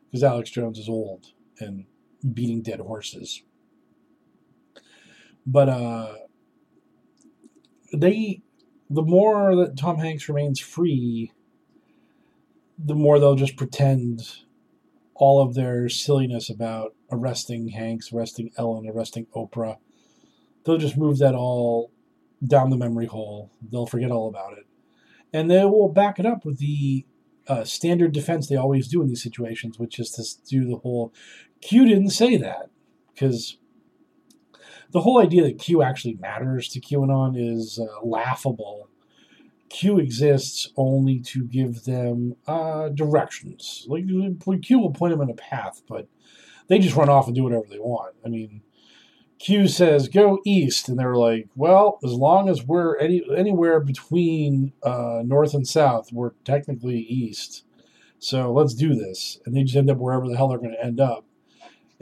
Because 0.07 0.25
Alex 0.25 0.51
Jones 0.51 0.79
is 0.79 0.89
old 0.89 1.27
and 1.59 1.87
beating 2.33 2.63
dead 2.63 2.81
horses. 2.81 3.43
But 5.47 5.69
uh, 5.69 6.15
they, 7.93 8.43
the 8.93 9.03
more 9.03 9.57
that 9.57 9.77
Tom 9.77 9.99
Hanks 9.99 10.29
remains 10.29 10.61
free, 10.61 11.33
the 12.79 12.95
more 12.95 13.19
they'll 13.19 13.35
just 13.35 13.57
pretend 13.57 14.21
all 15.15 15.41
of 15.41 15.55
their 15.55 15.89
silliness 15.89 16.51
about 16.51 16.95
arresting 17.11 17.69
Hanks, 17.69 18.13
arresting 18.13 18.51
Ellen, 18.57 18.89
arresting 18.89 19.27
Oprah. 19.35 19.79
They'll 20.65 20.79
just 20.79 20.97
move 20.97 21.19
that 21.19 21.35
all 21.35 21.91
down 22.47 22.71
the 22.71 22.77
memory 22.77 23.07
hole. 23.07 23.51
They'll 23.71 23.87
forget 23.87 24.11
all 24.11 24.29
about 24.29 24.55
it. 24.55 24.67
And 25.33 25.51
they 25.51 25.65
will 25.65 25.89
back 25.89 26.19
it 26.19 26.27
up 26.27 26.45
with 26.45 26.59
the 26.59 27.07
uh, 27.49 27.65
standard 27.65 28.13
defense 28.13 28.49
they 28.49 28.57
always 28.57 28.89
do 28.89 29.03
in 29.03 29.09
these 29.09 29.23
situations, 29.23 29.79
which 29.79 29.99
is 29.99 30.11
to 30.11 30.25
do 30.49 30.67
the 30.67 30.77
whole 30.77 31.13
Q 31.61 31.87
didn't 31.87 32.11
say 32.11 32.37
that. 32.37 32.71
Because 33.13 33.59
the 34.93 35.01
whole 35.01 35.19
idea 35.19 35.43
that 35.43 35.59
Q 35.59 35.83
actually 35.83 36.15
matters 36.15 36.69
to 36.69 36.81
QAnon 36.81 37.35
is 37.37 37.79
uh, 37.79 38.05
laughable. 38.05 38.89
Q 39.71 39.99
exists 39.99 40.71
only 40.77 41.19
to 41.21 41.45
give 41.45 41.85
them 41.85 42.37
uh, 42.47 42.91
directions. 42.91 43.87
Like 43.89 44.05
Q 44.07 44.79
will 44.79 44.93
point 44.93 45.13
them 45.13 45.23
in 45.23 45.31
a 45.31 45.35
path, 45.35 45.83
but 45.89 46.09
they 46.69 46.79
just 46.79 46.95
run 46.95 47.09
off 47.09 47.27
and 47.27 47.35
do 47.35 47.43
whatever 47.43 47.65
they 47.69 47.79
want. 47.79 48.15
I 48.25 48.29
mean, 48.29 48.63
Q 49.39 49.67
says 49.67 50.09
go 50.09 50.41
east, 50.45 50.89
and 50.89 50.99
they're 50.99 51.17
like, 51.17 51.49
well, 51.57 51.99
as 52.05 52.13
long 52.13 52.51
as 52.51 52.63
we're 52.63 52.99
any 52.99 53.23
anywhere 53.35 53.81
between 53.81 54.73
uh, 54.83 55.23
north 55.25 55.55
and 55.55 55.67
south, 55.67 56.13
we're 56.13 56.33
technically 56.45 56.99
east. 56.99 57.65
So 58.19 58.53
let's 58.53 58.75
do 58.75 58.95
this, 58.95 59.41
and 59.47 59.57
they 59.57 59.65
just 59.65 59.77
end 59.77 59.91
up 59.91 59.97
wherever 59.97 60.29
the 60.29 60.37
hell 60.37 60.49
they're 60.49 60.59
going 60.59 60.77
to 60.79 60.85
end 60.85 61.01
up 61.01 61.25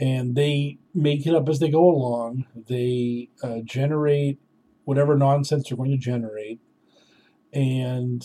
and 0.01 0.35
they 0.35 0.79
make 0.95 1.27
it 1.27 1.35
up 1.35 1.49
as 1.49 1.59
they 1.59 1.71
go 1.71 1.89
along. 1.89 2.47
They 2.57 3.29
uh, 3.43 3.59
generate 3.65 4.39
whatever 4.85 5.17
nonsense 5.17 5.69
they're 5.69 5.77
going 5.77 5.91
to 5.91 5.99
generate, 5.99 6.59
and 7.53 8.25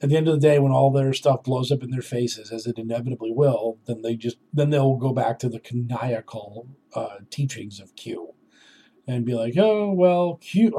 at 0.00 0.08
the 0.08 0.16
end 0.16 0.28
of 0.28 0.34
the 0.34 0.40
day, 0.40 0.58
when 0.58 0.72
all 0.72 0.90
their 0.90 1.12
stuff 1.12 1.42
blows 1.44 1.70
up 1.70 1.82
in 1.82 1.90
their 1.90 2.02
faces, 2.02 2.50
as 2.50 2.66
it 2.66 2.78
inevitably 2.78 3.32
will, 3.32 3.78
then 3.86 4.02
they 4.02 4.16
just 4.16 4.38
then 4.52 4.70
they'll 4.70 4.96
go 4.96 5.12
back 5.12 5.38
to 5.40 5.48
the 5.48 5.60
caniacal 5.60 6.68
uh, 6.94 7.18
teachings 7.30 7.80
of 7.80 7.94
Q, 7.94 8.34
and 9.06 9.26
be 9.26 9.34
like, 9.34 9.54
"Oh 9.58 9.92
well, 9.92 10.36
Q 10.40 10.72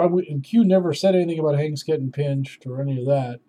Q 0.44 0.66
never 0.66 0.94
said 0.94 1.16
anything 1.16 1.40
about 1.40 1.60
Hanks 1.60 1.84
getting 1.84 2.12
pinched 2.12 2.66
or 2.66 2.82
any 2.82 3.00
of 3.00 3.06
that. 3.06 3.42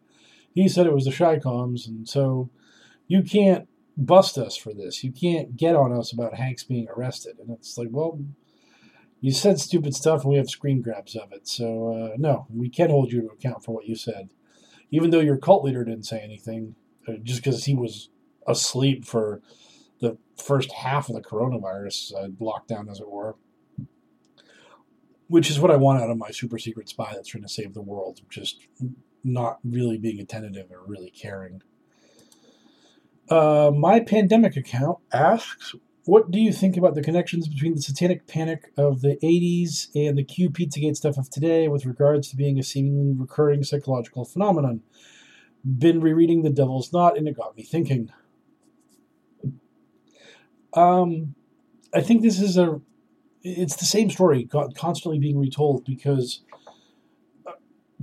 He 0.53 0.69
said 0.69 0.87
it 0.87 0.93
was 0.93 1.05
the 1.05 1.13
Chi-Coms, 1.13 1.87
and 1.87 2.07
so 2.07 2.51
you 3.07 3.23
can't 3.23 3.69
bust 4.01 4.39
us 4.39 4.57
for 4.57 4.73
this. 4.73 5.05
You 5.05 5.13
can't 5.13 5.57
get 5.57 5.77
on 5.77 5.93
us 5.93 6.13
about 6.13 6.35
Hanks 6.35 6.65
being 6.65 6.89
arrested. 6.89 7.39
And 7.39 7.51
it's 7.51 7.77
like, 7.77 7.89
well, 7.91 8.21
you 9.21 9.33
said 9.33 9.61
stupid 9.61 9.95
stuff 9.95 10.23
and 10.23 10.31
we 10.31 10.39
have 10.39 10.49
screen 10.49 10.81
grabs 10.81 11.15
of 11.15 11.33
it. 11.33 11.47
So, 11.47 11.93
uh, 11.93 12.17
no, 12.17 12.47
we 12.49 12.69
can't 12.69 12.91
hold 12.91 13.13
you 13.13 13.21
to 13.23 13.29
account 13.29 13.63
for 13.65 13.75
what 13.75 13.87
you 13.87 13.95
said. 13.95 14.31
Even 14.91 15.11
though 15.11 15.21
your 15.21 15.37
cult 15.37 15.65
leader 15.65 15.85
didn't 15.85 16.07
say 16.07 16.21
anything, 16.21 16.75
uh, 17.07 17.13
just 17.23 17.45
because 17.45 17.65
he 17.65 17.75
was 17.75 18.09
asleep 18.47 19.05
for 19.05 19.41
the 20.01 20.17
first 20.37 20.73
half 20.73 21.09
of 21.09 21.15
the 21.15 21.21
coronavirus 21.21 22.15
uh, 22.15 22.29
lockdown, 22.41 22.91
as 22.91 23.01
it 23.01 23.11
were. 23.11 23.37
Which 25.29 25.51
is 25.51 25.61
what 25.61 25.71
I 25.71 25.77
want 25.77 26.03
out 26.03 26.11
of 26.11 26.17
my 26.17 26.31
super 26.31 26.59
secret 26.59 26.89
spy 26.89 27.13
that's 27.15 27.29
trying 27.29 27.43
to 27.43 27.49
save 27.49 27.75
the 27.75 27.83
world. 27.83 28.23
Just 28.29 28.67
not 29.23 29.59
really 29.63 29.99
being 29.99 30.19
attentive 30.19 30.71
or 30.73 30.81
really 30.87 31.11
caring. 31.11 31.63
Uh, 33.31 33.71
my 33.73 34.01
pandemic 34.01 34.57
account 34.57 34.99
asks, 35.13 35.75
"What 36.05 36.33
do 36.33 36.41
you 36.41 36.53
think 36.53 36.77
about 36.77 36.97
the 36.97 37.03
connections 37.03 37.47
between 37.47 37.77
the 37.77 37.83
satanic 37.83 38.27
panic 38.27 38.73
of 38.77 39.03
the 39.03 39.17
'80s 39.23 39.89
and 39.95 40.19
the 40.19 40.25
Q 40.25 40.51
Pizzagate 40.51 40.97
stuff 40.97 41.17
of 41.17 41.31
today, 41.31 41.69
with 41.69 41.87
regards 41.87 42.29
to 42.31 42.37
being 42.37 42.59
a 42.59 42.63
seemingly 42.63 43.15
recurring 43.17 43.63
psychological 43.63 44.25
phenomenon?" 44.25 44.83
Been 45.63 46.01
rereading 46.01 46.43
The 46.43 46.51
Devil's 46.51 46.93
Knot, 46.93 47.19
and 47.19 47.29
it 47.29 47.37
got 47.37 47.57
me 47.57 47.63
thinking. 47.63 48.11
Um, 50.73 51.35
I 51.93 52.01
think 52.01 52.23
this 52.23 52.41
is 52.41 52.57
a, 52.57 52.81
it's 53.43 53.77
the 53.77 53.85
same 53.85 54.11
story 54.11 54.49
constantly 54.77 55.19
being 55.19 55.39
retold 55.39 55.85
because 55.85 56.43
uh, 57.47 57.53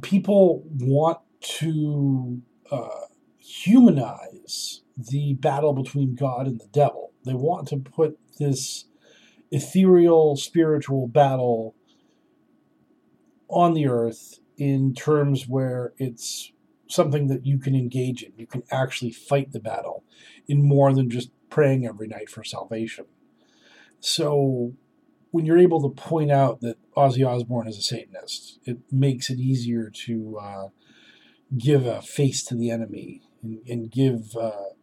people 0.01 0.63
want 0.79 1.19
to 1.41 2.41
uh, 2.69 3.06
humanize 3.47 4.81
the 4.97 5.33
battle 5.35 5.71
between 5.71 6.15
God 6.15 6.47
and 6.47 6.59
the 6.59 6.67
devil. 6.67 7.13
They 7.25 7.33
want 7.33 7.69
to 7.69 7.77
put 7.77 8.19
this 8.39 8.85
ethereal 9.51 10.35
spiritual 10.35 11.07
battle 11.07 11.73
on 13.47 13.73
the 13.73 13.87
earth 13.87 14.39
in 14.57 14.93
terms 14.93 15.47
where 15.47 15.93
it's 15.97 16.51
something 16.89 17.27
that 17.27 17.45
you 17.45 17.57
can 17.57 17.73
engage 17.73 18.21
in. 18.21 18.33
You 18.35 18.47
can 18.47 18.63
actually 18.69 19.11
fight 19.11 19.53
the 19.53 19.59
battle 19.61 20.03
in 20.47 20.61
more 20.67 20.93
than 20.93 21.09
just 21.09 21.29
praying 21.49 21.85
every 21.85 22.07
night 22.07 22.29
for 22.29 22.43
salvation. 22.43 23.05
So 24.01 24.73
when 25.31 25.45
you're 25.45 25.57
able 25.57 25.81
to 25.81 26.01
point 26.01 26.31
out 26.31 26.59
that 26.61 26.77
Ozzy 26.97 27.25
Osbourne 27.25 27.67
is 27.67 27.77
a 27.77 27.81
Satanist, 27.81 28.59
it 28.65 28.79
makes 28.91 29.29
it 29.29 29.39
easier 29.39 29.89
to 30.05 30.37
uh, 30.41 30.67
give 31.57 31.85
a 31.85 32.01
face 32.01 32.43
to 32.45 32.55
the 32.55 32.71
enemy 32.71 33.21
and, 33.47 33.67
and 33.67 33.91
give 33.91 34.35
uh, 34.35 34.73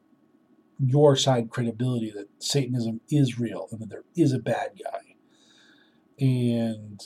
your 0.79 1.16
side 1.16 1.50
credibility 1.50 2.11
that 2.11 2.29
Satanism 2.38 3.00
is 3.11 3.38
real 3.38 3.68
and 3.70 3.81
that 3.81 3.90
there 3.90 4.05
is 4.16 4.33
a 4.33 4.38
bad 4.38 4.72
guy. 4.83 5.14
And 6.18 7.00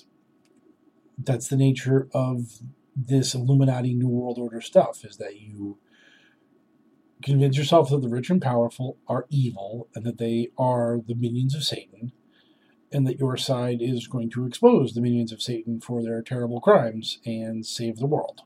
that's 1.19 1.49
the 1.49 1.57
nature 1.57 2.09
of 2.13 2.61
this 2.95 3.35
Illuminati 3.35 3.95
New 3.95 4.09
World 4.09 4.39
Order 4.39 4.61
stuff 4.61 5.05
is 5.05 5.17
that 5.17 5.41
you 5.41 5.79
convince 7.23 7.57
yourself 7.57 7.91
that 7.91 8.03
the 8.03 8.09
rich 8.09 8.31
and 8.31 8.41
powerful 8.41 8.97
are 9.09 9.27
evil 9.29 9.89
and 9.95 10.05
that 10.05 10.19
they 10.19 10.49
are 10.57 11.01
the 11.05 11.15
minions 11.15 11.55
of 11.55 11.65
Satan, 11.65 12.13
and 12.93 13.07
that 13.07 13.19
your 13.19 13.37
side 13.37 13.79
is 13.81 14.07
going 14.07 14.31
to 14.31 14.47
expose 14.47 14.95
the 14.95 15.01
minions 15.01 15.33
of 15.33 15.43
Satan 15.43 15.81
for 15.81 16.03
their 16.03 16.23
terrible 16.23 16.61
crimes 16.61 17.19
and 17.27 17.67
save 17.67 17.97
the 17.99 18.07
world. 18.07 18.43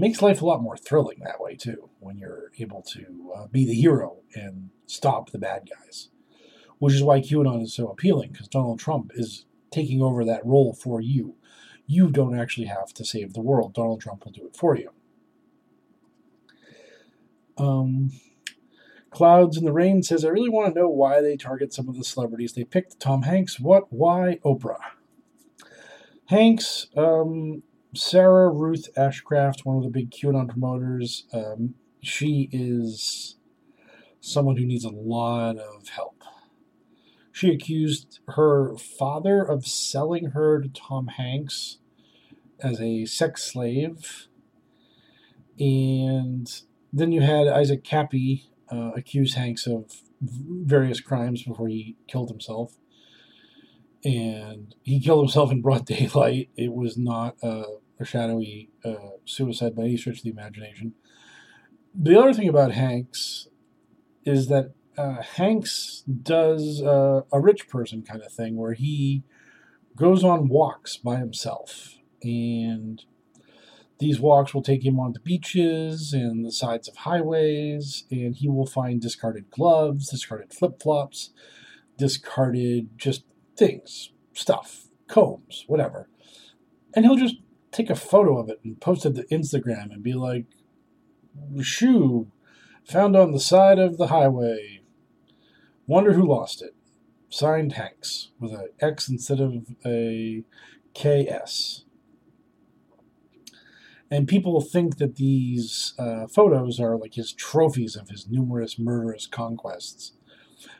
Makes 0.00 0.22
life 0.22 0.40
a 0.40 0.46
lot 0.46 0.62
more 0.62 0.76
thrilling 0.76 1.18
that 1.24 1.40
way, 1.40 1.56
too, 1.56 1.90
when 1.98 2.16
you're 2.16 2.52
able 2.58 2.82
to 2.82 3.32
uh, 3.36 3.46
be 3.48 3.66
the 3.66 3.74
hero 3.74 4.18
and 4.32 4.70
stop 4.86 5.30
the 5.30 5.38
bad 5.38 5.68
guys. 5.68 6.08
Which 6.78 6.94
is 6.94 7.02
why 7.02 7.20
QAnon 7.20 7.62
is 7.64 7.74
so 7.74 7.88
appealing, 7.88 8.30
because 8.30 8.46
Donald 8.46 8.78
Trump 8.78 9.10
is 9.16 9.44
taking 9.72 10.00
over 10.00 10.24
that 10.24 10.46
role 10.46 10.72
for 10.72 11.00
you. 11.00 11.34
You 11.86 12.10
don't 12.10 12.38
actually 12.38 12.68
have 12.68 12.94
to 12.94 13.04
save 13.04 13.32
the 13.32 13.40
world, 13.40 13.74
Donald 13.74 14.00
Trump 14.00 14.24
will 14.24 14.32
do 14.32 14.46
it 14.46 14.56
for 14.56 14.76
you. 14.76 14.90
Um, 17.56 18.12
Clouds 19.10 19.56
in 19.56 19.64
the 19.64 19.72
Rain 19.72 20.04
says, 20.04 20.24
I 20.24 20.28
really 20.28 20.50
want 20.50 20.72
to 20.72 20.80
know 20.80 20.88
why 20.88 21.20
they 21.20 21.36
target 21.36 21.74
some 21.74 21.88
of 21.88 21.96
the 21.96 22.04
celebrities 22.04 22.52
they 22.52 22.62
picked. 22.62 23.00
Tom 23.00 23.22
Hanks, 23.22 23.58
what? 23.58 23.92
Why? 23.92 24.38
Oprah. 24.44 24.78
Hanks, 26.26 26.86
um, 26.96 27.64
Sarah 27.94 28.50
Ruth 28.50 28.88
Ashcraft, 28.96 29.64
one 29.64 29.78
of 29.78 29.82
the 29.82 29.88
big 29.88 30.10
QAnon 30.10 30.48
promoters, 30.48 31.24
um, 31.32 31.74
she 32.00 32.48
is 32.52 33.36
someone 34.20 34.56
who 34.56 34.66
needs 34.66 34.84
a 34.84 34.90
lot 34.90 35.56
of 35.56 35.88
help. 35.88 36.22
She 37.32 37.50
accused 37.50 38.20
her 38.28 38.76
father 38.76 39.42
of 39.42 39.66
selling 39.66 40.30
her 40.30 40.60
to 40.60 40.68
Tom 40.68 41.06
Hanks 41.06 41.78
as 42.60 42.80
a 42.80 43.06
sex 43.06 43.44
slave. 43.44 44.26
And 45.58 46.50
then 46.92 47.12
you 47.12 47.20
had 47.20 47.48
Isaac 47.48 47.84
Kappy 47.84 48.50
uh, 48.70 48.90
accuse 48.96 49.34
Hanks 49.34 49.66
of 49.66 50.02
various 50.20 51.00
crimes 51.00 51.44
before 51.44 51.68
he 51.68 51.96
killed 52.06 52.28
himself. 52.28 52.74
And 54.04 54.74
he 54.82 55.00
killed 55.00 55.24
himself 55.24 55.50
in 55.50 55.62
broad 55.62 55.86
daylight. 55.86 56.50
It 56.56 56.72
was 56.72 56.96
not 56.96 57.36
a, 57.42 57.64
a 57.98 58.04
shadowy 58.04 58.70
uh, 58.84 59.16
suicide 59.24 59.74
by 59.74 59.82
any 59.82 59.96
stretch 59.96 60.18
of 60.18 60.24
the 60.24 60.30
imagination. 60.30 60.94
The 61.94 62.18
other 62.18 62.32
thing 62.32 62.48
about 62.48 62.72
Hanks 62.72 63.48
is 64.24 64.48
that 64.48 64.72
uh, 64.96 65.22
Hanks 65.22 66.04
does 66.22 66.82
uh, 66.82 67.22
a 67.32 67.40
rich 67.40 67.68
person 67.68 68.02
kind 68.02 68.22
of 68.22 68.32
thing 68.32 68.56
where 68.56 68.74
he 68.74 69.22
goes 69.96 70.22
on 70.22 70.48
walks 70.48 70.96
by 70.96 71.16
himself. 71.16 71.96
And 72.22 73.04
these 73.98 74.20
walks 74.20 74.54
will 74.54 74.62
take 74.62 74.84
him 74.84 75.00
onto 75.00 75.20
beaches 75.20 76.12
and 76.12 76.44
the 76.44 76.52
sides 76.52 76.88
of 76.88 76.96
highways, 76.98 78.04
and 78.10 78.36
he 78.36 78.48
will 78.48 78.66
find 78.66 79.00
discarded 79.00 79.50
gloves, 79.50 80.08
discarded 80.08 80.52
flip 80.52 80.80
flops, 80.80 81.30
discarded 81.96 82.90
just 82.96 83.24
things, 83.58 84.12
stuff, 84.32 84.86
combs, 85.08 85.64
whatever. 85.66 86.08
And 86.94 87.04
he'll 87.04 87.16
just 87.16 87.36
take 87.72 87.90
a 87.90 87.94
photo 87.94 88.38
of 88.38 88.48
it 88.48 88.60
and 88.64 88.80
post 88.80 89.04
it 89.04 89.14
to 89.16 89.24
Instagram 89.24 89.92
and 89.92 90.02
be 90.02 90.14
like, 90.14 90.46
shoe 91.60 92.30
found 92.84 93.16
on 93.16 93.32
the 93.32 93.40
side 93.40 93.78
of 93.78 93.98
the 93.98 94.06
highway. 94.06 94.80
Wonder 95.86 96.14
who 96.14 96.26
lost 96.26 96.62
it. 96.62 96.74
Signed 97.28 97.74
Hanks 97.74 98.30
with 98.40 98.52
an 98.52 98.68
X 98.80 99.08
instead 99.08 99.40
of 99.40 99.66
a 99.84 100.42
KS. 100.94 101.84
And 104.10 104.26
people 104.26 104.58
think 104.62 104.96
that 104.96 105.16
these 105.16 105.92
uh, 105.98 106.26
photos 106.26 106.80
are 106.80 106.96
like 106.96 107.14
his 107.14 107.32
trophies 107.32 107.94
of 107.94 108.08
his 108.08 108.26
numerous 108.26 108.78
murderous 108.78 109.26
conquests 109.26 110.12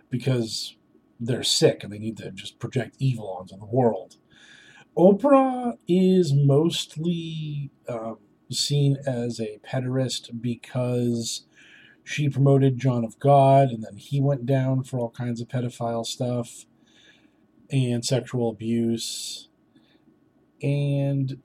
because 0.09 0.78
they're 1.20 1.42
sick 1.42 1.83
and 1.83 1.92
they 1.92 1.98
need 1.98 2.16
to 2.18 2.31
just 2.31 2.59
project 2.59 2.96
evil 2.98 3.37
onto 3.38 3.57
the 3.57 3.66
world. 3.66 4.16
Oprah 4.96 5.78
is 5.87 6.33
mostly 6.33 7.70
um, 7.88 8.18
seen 8.50 8.96
as 9.07 9.40
a 9.40 9.59
pederast 9.66 10.40
because 10.40 11.44
she 12.02 12.28
promoted 12.28 12.78
John 12.78 13.04
of 13.04 13.18
God 13.18 13.70
and 13.70 13.85
then 13.85 13.96
he 13.96 14.20
went 14.20 14.46
down 14.46 14.83
for 14.83 14.98
all 14.98 15.11
kinds 15.11 15.40
of 15.40 15.48
pedophile 15.48 16.07
stuff 16.07 16.64
and 17.70 18.04
sexual 18.04 18.50
abuse. 18.50 19.48
And 20.62 21.40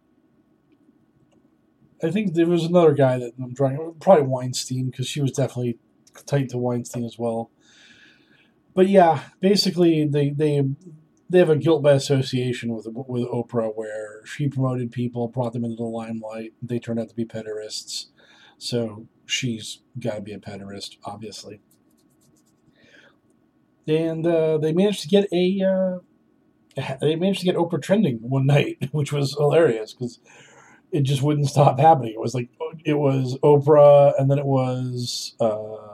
I 2.01 2.11
think 2.11 2.33
there 2.33 2.47
was 2.47 2.63
another 2.63 2.93
guy 2.93 3.17
that 3.19 3.33
I'm 3.41 3.53
drawing, 3.53 3.95
probably 3.99 4.23
Weinstein, 4.23 4.89
because 4.89 5.07
she 5.07 5.21
was 5.21 5.31
definitely 5.31 5.77
tight 6.25 6.49
to 6.49 6.57
Weinstein 6.57 7.05
as 7.05 7.17
well. 7.19 7.49
But 8.73 8.89
yeah, 8.89 9.23
basically 9.39 10.05
they 10.05 10.29
they 10.29 10.63
they 11.29 11.39
have 11.39 11.49
a 11.49 11.55
guilt 11.55 11.83
by 11.83 11.93
association 11.93 12.73
with 12.73 12.87
with 12.87 13.27
Oprah, 13.27 13.75
where 13.75 14.25
she 14.25 14.47
promoted 14.47 14.91
people, 14.91 15.27
brought 15.27 15.53
them 15.53 15.63
into 15.63 15.77
the 15.77 15.83
limelight. 15.83 16.53
They 16.61 16.79
turned 16.79 16.99
out 16.99 17.09
to 17.09 17.15
be 17.15 17.25
pederasts, 17.25 18.07
so 18.57 19.07
she's 19.25 19.79
got 19.99 20.15
to 20.15 20.21
be 20.21 20.33
a 20.33 20.39
pederast, 20.39 20.97
obviously. 21.03 21.61
And 23.87 24.25
uh, 24.25 24.57
they 24.57 24.73
managed 24.73 25.01
to 25.01 25.07
get 25.07 25.27
a 25.33 25.61
uh, 25.61 25.99
they 27.01 27.15
managed 27.15 27.39
to 27.41 27.45
get 27.45 27.55
Oprah 27.55 27.81
trending 27.81 28.17
one 28.21 28.45
night, 28.45 28.77
which 28.91 29.11
was 29.11 29.33
hilarious 29.33 29.93
because 29.93 30.19
it 30.91 31.01
just 31.01 31.21
wouldn't 31.21 31.49
stop 31.49 31.79
happening. 31.79 32.13
It 32.13 32.19
was 32.19 32.33
like 32.33 32.49
it 32.85 32.95
was 32.95 33.37
Oprah, 33.43 34.13
and 34.17 34.29
then 34.29 34.39
it 34.39 34.45
was 34.45 35.35
uh, 35.39 35.92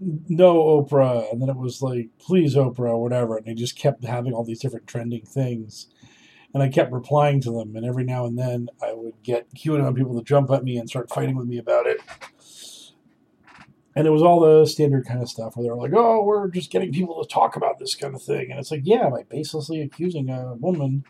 no 0.00 0.56
Oprah, 0.56 1.30
and 1.30 1.40
then 1.40 1.48
it 1.48 1.56
was 1.56 1.82
like 1.82 2.10
please 2.18 2.54
Oprah, 2.54 2.90
or 2.90 3.02
whatever. 3.02 3.36
And 3.36 3.46
they 3.46 3.54
just 3.54 3.78
kept 3.78 4.04
having 4.04 4.32
all 4.32 4.44
these 4.44 4.60
different 4.60 4.86
trending 4.86 5.24
things, 5.24 5.88
and 6.52 6.62
I 6.62 6.68
kept 6.68 6.92
replying 6.92 7.40
to 7.42 7.50
them. 7.50 7.76
And 7.76 7.84
every 7.86 8.04
now 8.04 8.26
and 8.26 8.38
then, 8.38 8.68
I 8.82 8.92
would 8.92 9.22
get 9.22 9.54
QAnon 9.54 9.96
people 9.96 10.16
to 10.18 10.24
jump 10.24 10.50
at 10.50 10.64
me 10.64 10.76
and 10.76 10.88
start 10.88 11.10
fighting 11.10 11.36
with 11.36 11.46
me 11.46 11.58
about 11.58 11.86
it. 11.86 12.00
And 13.94 14.06
it 14.06 14.10
was 14.10 14.22
all 14.22 14.40
the 14.40 14.66
standard 14.66 15.06
kind 15.06 15.22
of 15.22 15.28
stuff 15.30 15.56
where 15.56 15.64
they're 15.64 15.74
like, 15.74 15.94
"Oh, 15.94 16.22
we're 16.22 16.48
just 16.48 16.70
getting 16.70 16.92
people 16.92 17.22
to 17.22 17.28
talk 17.28 17.56
about 17.56 17.78
this 17.78 17.94
kind 17.94 18.14
of 18.14 18.22
thing," 18.22 18.50
and 18.50 18.60
it's 18.60 18.70
like, 18.70 18.82
"Yeah, 18.84 19.08
by 19.08 19.22
baselessly 19.22 19.84
accusing 19.84 20.28
a 20.28 20.54
woman." 20.54 21.04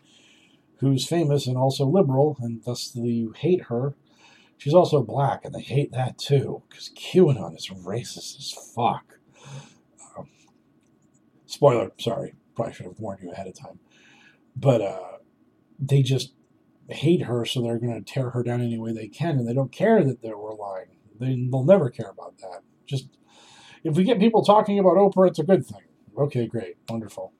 who's 0.79 1.07
famous 1.07 1.47
and 1.47 1.57
also 1.57 1.85
liberal, 1.85 2.37
and 2.39 2.63
thus 2.63 2.95
you 2.95 3.31
hate 3.31 3.63
her. 3.63 3.95
She's 4.57 4.73
also 4.73 5.03
black, 5.03 5.45
and 5.45 5.53
they 5.53 5.61
hate 5.61 5.91
that 5.91 6.17
too, 6.17 6.63
because 6.67 6.89
QAnon 6.95 7.55
is 7.55 7.67
racist 7.69 8.37
as 8.37 8.55
fuck. 8.75 9.19
Um, 10.17 10.29
spoiler, 11.45 11.91
sorry, 11.99 12.33
probably 12.55 12.73
should 12.73 12.87
have 12.87 12.99
warned 12.99 13.21
you 13.21 13.31
ahead 13.31 13.47
of 13.47 13.53
time. 13.53 13.79
But 14.55 14.81
uh, 14.81 15.17
they 15.79 16.01
just 16.01 16.33
hate 16.89 17.23
her, 17.23 17.45
so 17.45 17.61
they're 17.61 17.79
going 17.79 18.03
to 18.03 18.13
tear 18.13 18.31
her 18.31 18.41
down 18.41 18.61
any 18.61 18.79
way 18.79 18.93
they 18.93 19.07
can, 19.07 19.37
and 19.37 19.47
they 19.47 19.53
don't 19.53 19.71
care 19.71 20.03
that 20.03 20.21
they 20.21 20.33
were 20.33 20.55
lying. 20.55 20.97
They, 21.19 21.47
they'll 21.51 21.63
never 21.63 21.89
care 21.89 22.09
about 22.09 22.39
that. 22.39 22.61
Just 22.85 23.09
if 23.83 23.95
we 23.95 24.03
get 24.03 24.19
people 24.19 24.43
talking 24.43 24.79
about 24.79 24.95
Oprah, 24.95 25.27
it's 25.27 25.39
a 25.39 25.43
good 25.43 25.65
thing. 25.65 25.81
Okay, 26.17 26.47
great, 26.47 26.77
wonderful. 26.89 27.31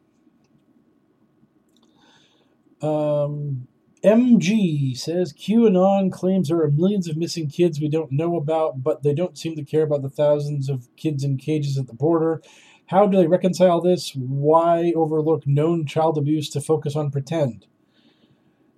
Um, 2.81 3.67
MG 4.03 4.95
says 4.95 5.33
QAnon 5.33 6.11
claims 6.11 6.49
there 6.49 6.61
are 6.61 6.69
millions 6.69 7.07
of 7.07 7.17
missing 7.17 7.49
kids 7.49 7.79
we 7.79 7.89
don't 7.89 8.11
know 8.11 8.35
about, 8.35 8.83
but 8.83 9.03
they 9.03 9.13
don't 9.13 9.37
seem 9.37 9.55
to 9.55 9.63
care 9.63 9.83
about 9.83 10.03
the 10.03 10.09
thousands 10.09 10.69
of 10.69 10.87
kids 10.95 11.23
in 11.23 11.37
cages 11.37 11.77
at 11.77 11.87
the 11.87 11.93
border. 11.93 12.41
How 12.87 13.07
do 13.07 13.17
they 13.17 13.27
reconcile 13.27 13.81
this? 13.81 14.11
Why 14.15 14.93
overlook 14.95 15.45
known 15.47 15.85
child 15.85 16.17
abuse 16.17 16.49
to 16.51 16.61
focus 16.61 16.95
on 16.95 17.11
pretend? 17.11 17.65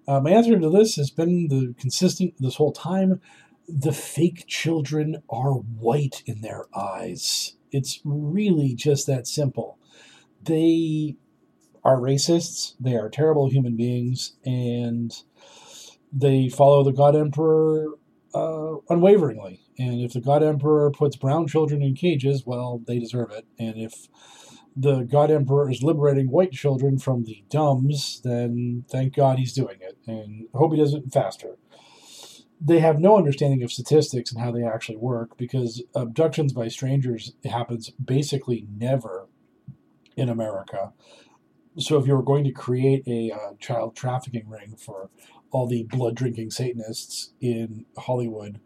Uh, 0.08 0.20
my 0.20 0.32
answer 0.32 0.60
to 0.60 0.70
this 0.70 0.96
has 0.96 1.12
been 1.12 1.50
the 1.50 1.76
consistent 1.80 2.34
this 2.40 2.56
whole 2.56 2.72
time. 2.72 3.22
The 3.68 3.92
fake 3.92 4.46
children 4.48 5.22
are 5.30 5.54
white 5.54 6.24
in 6.26 6.42
their 6.42 6.66
eyes. 6.76 7.56
It's 7.72 8.02
really 8.04 8.74
just 8.74 9.06
that 9.06 9.28
simple. 9.28 9.78
They 10.42 11.18
are 11.84 11.98
racists, 11.98 12.76
they 12.80 12.96
are 12.96 13.10
terrible 13.10 13.50
human 13.50 13.76
beings, 13.76 14.34
and 14.46 15.14
they 16.12 16.50
follow 16.50 16.84
the 16.84 16.92
God 16.94 17.16
Emperor 17.16 17.88
uh, 18.34 18.76
unwaveringly. 18.90 19.62
And 19.78 20.02
if 20.02 20.14
the 20.14 20.22
God 20.22 20.44
Emperor 20.44 20.92
puts 20.92 21.16
brown 21.16 21.48
children 21.48 21.82
in 21.82 21.96
cages, 21.96 22.46
well, 22.46 22.82
they 22.86 23.00
deserve 23.00 23.32
it. 23.32 23.46
And 23.58 23.78
if 23.78 24.08
the 24.76 25.04
God 25.04 25.32
Emperor 25.32 25.70
is 25.70 25.84
liberating 25.84 26.30
white 26.30 26.52
children 26.52 26.98
from 26.98 27.24
the 27.24 27.44
DUMBs, 27.50 28.22
then 28.24 28.86
thank 28.90 29.16
God 29.16 29.40
he's 29.40 29.54
doing 29.54 29.78
it. 29.82 29.98
And 30.06 30.48
I 30.54 30.58
hope 30.58 30.74
he 30.74 30.80
does 30.80 30.94
it 30.94 31.12
faster. 31.12 31.58
They 32.62 32.80
have 32.80 33.00
no 33.00 33.18
understanding 33.18 33.64
of 33.64 33.72
statistics 33.72 34.32
and 34.32 34.42
how 34.42 34.52
they 34.52 34.64
actually 34.64 34.98
work 34.98 35.38
because 35.38 35.82
abductions 35.96 36.52
by 36.52 36.68
strangers 36.68 37.34
happens 37.46 37.90
basically 37.92 38.68
never 38.78 39.28
in 40.18 40.28
America 40.28 40.92
so 41.80 41.98
if 41.98 42.08
you 42.08 42.16
were 42.16 42.24
going 42.24 42.44
to 42.44 42.52
create 42.52 43.04
a 43.08 43.32
uh, 43.32 43.54
child 43.60 43.96
trafficking 43.96 44.48
ring 44.50 44.76
for 44.76 45.10
all 45.52 45.68
the 45.68 45.84
blood 45.84 46.16
drinking 46.16 46.52
Satanists 46.52 47.34
in 47.42 47.86
Hollywood, 47.98 48.60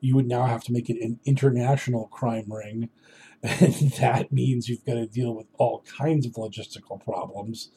you 0.00 0.14
would 0.14 0.28
now 0.28 0.46
have 0.46 0.62
to 0.64 0.72
make 0.72 0.88
it 0.88 1.02
an 1.02 1.18
international 1.24 2.08
crime 2.08 2.46
ring. 2.48 2.90
And 3.40 3.92
that 4.00 4.32
means 4.32 4.68
you've 4.68 4.84
got 4.84 4.94
to 4.94 5.06
deal 5.06 5.32
with 5.32 5.46
all 5.58 5.84
kinds 5.96 6.26
of 6.26 6.32
logistical 6.32 7.00
problems, 7.00 7.70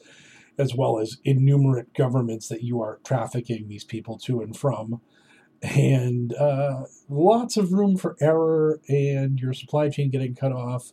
as 0.58 0.74
well 0.74 0.98
as 0.98 1.18
innumerate 1.24 1.94
governments 1.94 2.48
that 2.48 2.64
you 2.64 2.80
are 2.80 2.98
trafficking 3.04 3.68
these 3.68 3.84
people 3.84 4.18
to 4.24 4.40
and 4.40 4.56
from. 4.56 5.00
And 5.62 6.34
uh, 6.34 6.86
lots 7.08 7.56
of 7.56 7.72
room 7.72 7.96
for 7.96 8.16
error, 8.20 8.80
and 8.88 9.38
your 9.38 9.52
supply 9.52 9.88
chain 9.88 10.10
getting 10.10 10.34
cut 10.34 10.50
off, 10.50 10.92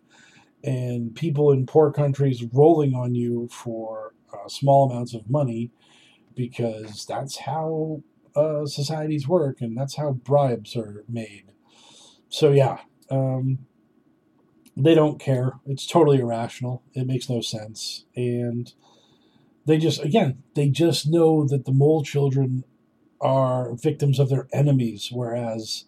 and 0.64 1.16
people 1.16 1.52
in 1.52 1.66
poor 1.66 1.92
countries 1.92 2.44
rolling 2.54 2.94
on 2.94 3.16
you 3.16 3.48
for 3.52 4.14
uh, 4.34 4.48
small 4.48 4.90
amounts 4.90 5.14
of 5.14 5.30
money 5.30 5.72
because 6.36 7.06
that's 7.06 7.40
how 7.40 8.02
uh, 8.36 8.66
societies 8.66 9.28
work 9.28 9.62
and 9.62 9.78
that's 9.78 9.96
how 9.96 10.12
bribes 10.12 10.76
are 10.76 11.04
made. 11.08 11.52
So, 12.30 12.52
yeah, 12.52 12.80
um, 13.10 13.60
they 14.78 14.96
don't 14.96 15.20
care. 15.20 15.54
It's 15.66 15.86
totally 15.86 16.20
irrational. 16.20 16.84
It 16.94 17.08
makes 17.08 17.30
no 17.30 17.42
sense. 17.42 18.06
And 18.16 18.72
they 19.66 19.78
just, 19.78 20.02
again, 20.02 20.44
they 20.56 20.70
just 20.70 21.08
know 21.08 21.46
that 21.48 21.66
the 21.66 21.74
mole 21.74 22.04
children 22.04 22.64
are 23.22 23.74
victims 23.74 24.20
of 24.20 24.30
their 24.30 24.48
enemies, 24.54 25.10
whereas 25.12 25.86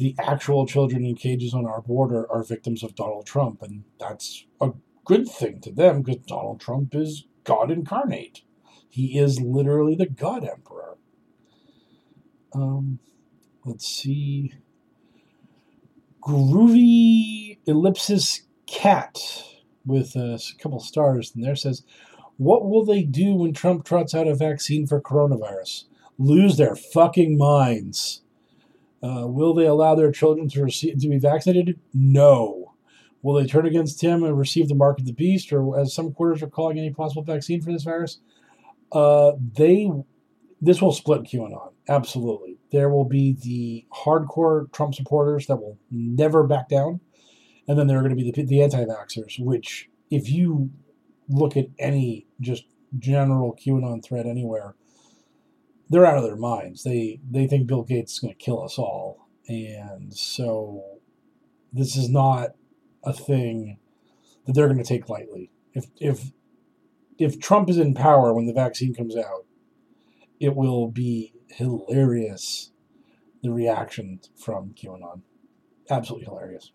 the 0.00 0.14
actual 0.18 0.66
children 0.66 1.04
in 1.04 1.14
cages 1.14 1.52
on 1.52 1.66
our 1.66 1.82
border 1.82 2.26
are 2.32 2.42
victims 2.42 2.82
of 2.82 2.94
Donald 2.94 3.26
Trump. 3.26 3.60
And 3.60 3.84
that's 3.98 4.46
a 4.58 4.70
good 5.04 5.28
thing 5.28 5.60
to 5.60 5.70
them 5.70 6.00
because 6.00 6.22
Donald 6.26 6.58
Trump 6.58 6.94
is 6.94 7.26
God 7.44 7.70
incarnate. 7.70 8.40
He 8.88 9.18
is 9.18 9.42
literally 9.42 9.94
the 9.94 10.06
God 10.06 10.42
Emperor. 10.42 10.96
Um, 12.54 12.98
let's 13.66 13.86
see. 13.86 14.54
Groovy 16.22 17.58
Ellipsis 17.66 18.42
Cat 18.66 19.18
with 19.84 20.16
a 20.16 20.40
couple 20.62 20.80
stars 20.80 21.32
in 21.36 21.42
there 21.42 21.56
says, 21.56 21.82
What 22.38 22.66
will 22.66 22.86
they 22.86 23.02
do 23.02 23.34
when 23.34 23.52
Trump 23.52 23.84
trots 23.84 24.14
out 24.14 24.26
a 24.26 24.34
vaccine 24.34 24.86
for 24.86 25.00
coronavirus? 25.00 25.84
Lose 26.18 26.56
their 26.56 26.74
fucking 26.74 27.36
minds. 27.36 28.22
Uh, 29.02 29.26
will 29.26 29.54
they 29.54 29.66
allow 29.66 29.94
their 29.94 30.12
children 30.12 30.48
to 30.48 30.62
receive 30.62 30.98
to 30.98 31.08
be 31.08 31.18
vaccinated? 31.18 31.80
No. 31.94 32.74
Will 33.22 33.34
they 33.34 33.46
turn 33.46 33.66
against 33.66 34.00
him 34.02 34.22
and 34.24 34.38
receive 34.38 34.68
the 34.68 34.74
mark 34.74 34.98
of 34.98 35.06
the 35.06 35.12
beast, 35.12 35.52
or 35.52 35.78
as 35.78 35.94
some 35.94 36.12
quarters 36.12 36.42
are 36.42 36.48
calling 36.48 36.78
any 36.78 36.90
possible 36.90 37.22
vaccine 37.22 37.60
for 37.60 37.72
this 37.72 37.84
virus? 37.84 38.18
Uh, 38.92 39.32
they 39.56 39.90
this 40.60 40.82
will 40.82 40.92
split 40.92 41.22
QAnon. 41.22 41.72
Absolutely. 41.88 42.58
There 42.70 42.90
will 42.90 43.04
be 43.04 43.32
the 43.32 43.86
hardcore 43.94 44.70
Trump 44.72 44.94
supporters 44.94 45.46
that 45.46 45.56
will 45.56 45.78
never 45.90 46.46
back 46.46 46.68
down. 46.68 47.00
And 47.66 47.78
then 47.78 47.86
there 47.86 47.98
are 47.98 48.02
going 48.02 48.16
to 48.16 48.22
be 48.22 48.30
the, 48.30 48.42
the 48.42 48.62
anti 48.62 48.84
vaxxers, 48.84 49.38
which, 49.38 49.88
if 50.10 50.30
you 50.30 50.70
look 51.28 51.56
at 51.56 51.66
any 51.78 52.26
just 52.40 52.64
general 52.98 53.56
QAnon 53.56 54.04
thread 54.04 54.26
anywhere, 54.26 54.74
they're 55.90 56.06
out 56.06 56.16
of 56.16 56.24
their 56.24 56.36
minds. 56.36 56.84
They 56.84 57.20
they 57.28 57.46
think 57.46 57.66
Bill 57.66 57.82
Gates 57.82 58.14
is 58.14 58.18
going 58.20 58.32
to 58.32 58.38
kill 58.38 58.62
us 58.62 58.78
all, 58.78 59.28
and 59.48 60.14
so 60.14 60.84
this 61.72 61.96
is 61.96 62.08
not 62.08 62.50
a 63.04 63.12
thing 63.12 63.78
that 64.46 64.54
they're 64.54 64.68
going 64.68 64.78
to 64.78 64.84
take 64.84 65.08
lightly. 65.08 65.50
If 65.74 65.86
if 66.00 66.30
if 67.18 67.38
Trump 67.38 67.68
is 67.68 67.76
in 67.76 67.92
power 67.92 68.32
when 68.32 68.46
the 68.46 68.52
vaccine 68.52 68.94
comes 68.94 69.16
out, 69.16 69.44
it 70.38 70.56
will 70.56 70.88
be 70.88 71.34
hilarious. 71.48 72.70
The 73.42 73.50
reaction 73.50 74.20
from 74.36 74.74
QAnon, 74.74 75.22
absolutely 75.88 76.26
hilarious. 76.26 76.72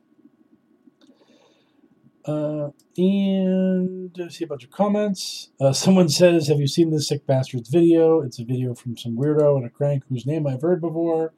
Uh, 2.25 2.69
and 2.97 4.17
I 4.19 4.29
see 4.29 4.45
a 4.45 4.47
bunch 4.47 4.63
of 4.63 4.71
comments. 4.71 5.51
Uh, 5.59 5.73
someone 5.85 6.09
says, 6.09 6.47
"Have 6.47 6.59
you 6.59 6.67
seen 6.67 6.89
this 6.89 7.07
sick 7.07 7.25
bastard's 7.27 7.69
video?" 7.69 8.21
It's 8.21 8.39
a 8.39 8.45
video 8.45 8.73
from 8.73 8.97
some 8.97 9.15
weirdo 9.15 9.57
and 9.57 9.65
a 9.65 9.69
crank 9.69 10.03
whose 10.09 10.25
name 10.25 10.47
I've 10.47 10.61
heard 10.61 10.81
before. 10.81 11.33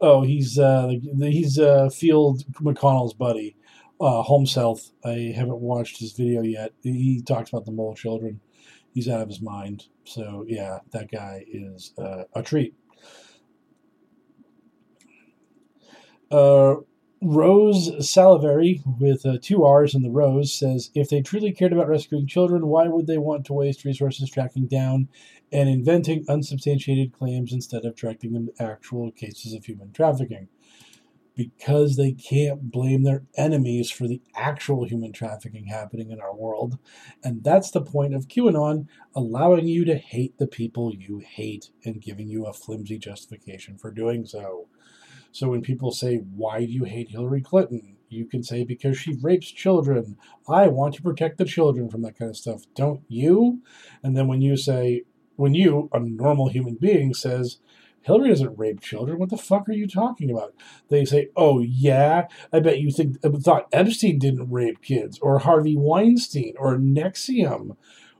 Oh, 0.00 0.22
he's 0.22 0.58
uh, 0.58 0.92
he's 1.18 1.58
uh, 1.58 1.88
Field 1.90 2.44
McConnell's 2.54 3.14
buddy, 3.14 3.56
uh, 4.00 4.22
Holmes 4.22 4.54
Health. 4.54 4.92
I 5.04 5.32
haven't 5.34 5.60
watched 5.60 5.98
his 5.98 6.12
video 6.12 6.42
yet. 6.42 6.72
He 6.82 7.22
talks 7.22 7.50
about 7.50 7.64
the 7.64 7.72
mole 7.72 7.94
children. 7.94 8.40
He's 8.92 9.08
out 9.08 9.20
of 9.20 9.28
his 9.28 9.42
mind. 9.42 9.86
So 10.04 10.44
yeah, 10.48 10.78
that 10.92 11.10
guy 11.10 11.44
is 11.48 11.92
uh, 11.98 12.24
a 12.34 12.42
treat. 12.42 12.74
Uh, 16.30 16.76
Rose 17.22 18.10
Salivary, 18.10 18.82
with 18.98 19.24
uh, 19.24 19.38
two 19.40 19.64
R's 19.64 19.94
in 19.94 20.02
the 20.02 20.10
Rose, 20.10 20.52
says 20.52 20.90
if 20.94 21.08
they 21.08 21.22
truly 21.22 21.52
cared 21.52 21.72
about 21.72 21.88
rescuing 21.88 22.26
children, 22.26 22.66
why 22.66 22.88
would 22.88 23.06
they 23.06 23.18
want 23.18 23.46
to 23.46 23.54
waste 23.54 23.84
resources 23.84 24.30
tracking 24.30 24.66
down 24.66 25.08
and 25.50 25.68
inventing 25.68 26.26
unsubstantiated 26.28 27.12
claims 27.12 27.52
instead 27.52 27.84
of 27.84 27.96
directing 27.96 28.32
them 28.32 28.48
to 28.48 28.62
actual 28.62 29.10
cases 29.10 29.54
of 29.54 29.64
human 29.64 29.92
trafficking? 29.92 30.48
Because 31.34 31.96
they 31.96 32.12
can't 32.12 32.70
blame 32.70 33.02
their 33.02 33.24
enemies 33.36 33.90
for 33.90 34.06
the 34.06 34.20
actual 34.36 34.84
human 34.84 35.12
trafficking 35.12 35.66
happening 35.66 36.10
in 36.10 36.20
our 36.20 36.34
world. 36.34 36.78
And 37.24 37.42
that's 37.42 37.70
the 37.70 37.82
point 37.82 38.14
of 38.14 38.28
QAnon, 38.28 38.86
allowing 39.16 39.66
you 39.66 39.84
to 39.86 39.96
hate 39.96 40.38
the 40.38 40.46
people 40.46 40.94
you 40.94 41.20
hate 41.20 41.70
and 41.84 42.02
giving 42.02 42.28
you 42.28 42.44
a 42.46 42.52
flimsy 42.52 42.98
justification 42.98 43.78
for 43.78 43.90
doing 43.90 44.26
so. 44.26 44.68
So 45.34 45.48
when 45.48 45.62
people 45.62 45.90
say, 45.90 46.18
Why 46.18 46.64
do 46.64 46.70
you 46.70 46.84
hate 46.84 47.10
Hillary 47.10 47.42
Clinton? 47.42 47.96
You 48.08 48.24
can 48.24 48.44
say, 48.44 48.62
Because 48.62 48.96
she 48.96 49.18
rapes 49.20 49.50
children. 49.50 50.16
I 50.48 50.68
want 50.68 50.94
to 50.94 51.02
protect 51.02 51.38
the 51.38 51.44
children 51.44 51.90
from 51.90 52.02
that 52.02 52.16
kind 52.16 52.30
of 52.30 52.36
stuff. 52.36 52.62
Don't 52.76 53.02
you? 53.08 53.60
And 54.04 54.16
then 54.16 54.28
when 54.28 54.42
you 54.42 54.56
say, 54.56 55.02
When 55.34 55.52
you, 55.52 55.90
a 55.92 55.98
normal 55.98 56.50
human 56.50 56.76
being, 56.76 57.14
says, 57.14 57.58
Hillary 58.02 58.28
doesn't 58.28 58.56
rape 58.56 58.80
children. 58.80 59.18
What 59.18 59.30
the 59.30 59.36
fuck 59.36 59.68
are 59.68 59.72
you 59.72 59.88
talking 59.88 60.30
about? 60.30 60.54
They 60.88 61.04
say, 61.06 61.30
"Oh 61.36 61.60
yeah, 61.60 62.28
I 62.52 62.60
bet 62.60 62.78
you 62.78 62.92
think 62.92 63.16
uh, 63.24 63.30
thought 63.30 63.66
Epstein 63.72 64.18
didn't 64.18 64.52
rape 64.52 64.82
kids, 64.82 65.18
or 65.20 65.38
Harvey 65.38 65.74
Weinstein, 65.74 66.52
or 66.58 66.76
NXIVM, 66.76 67.76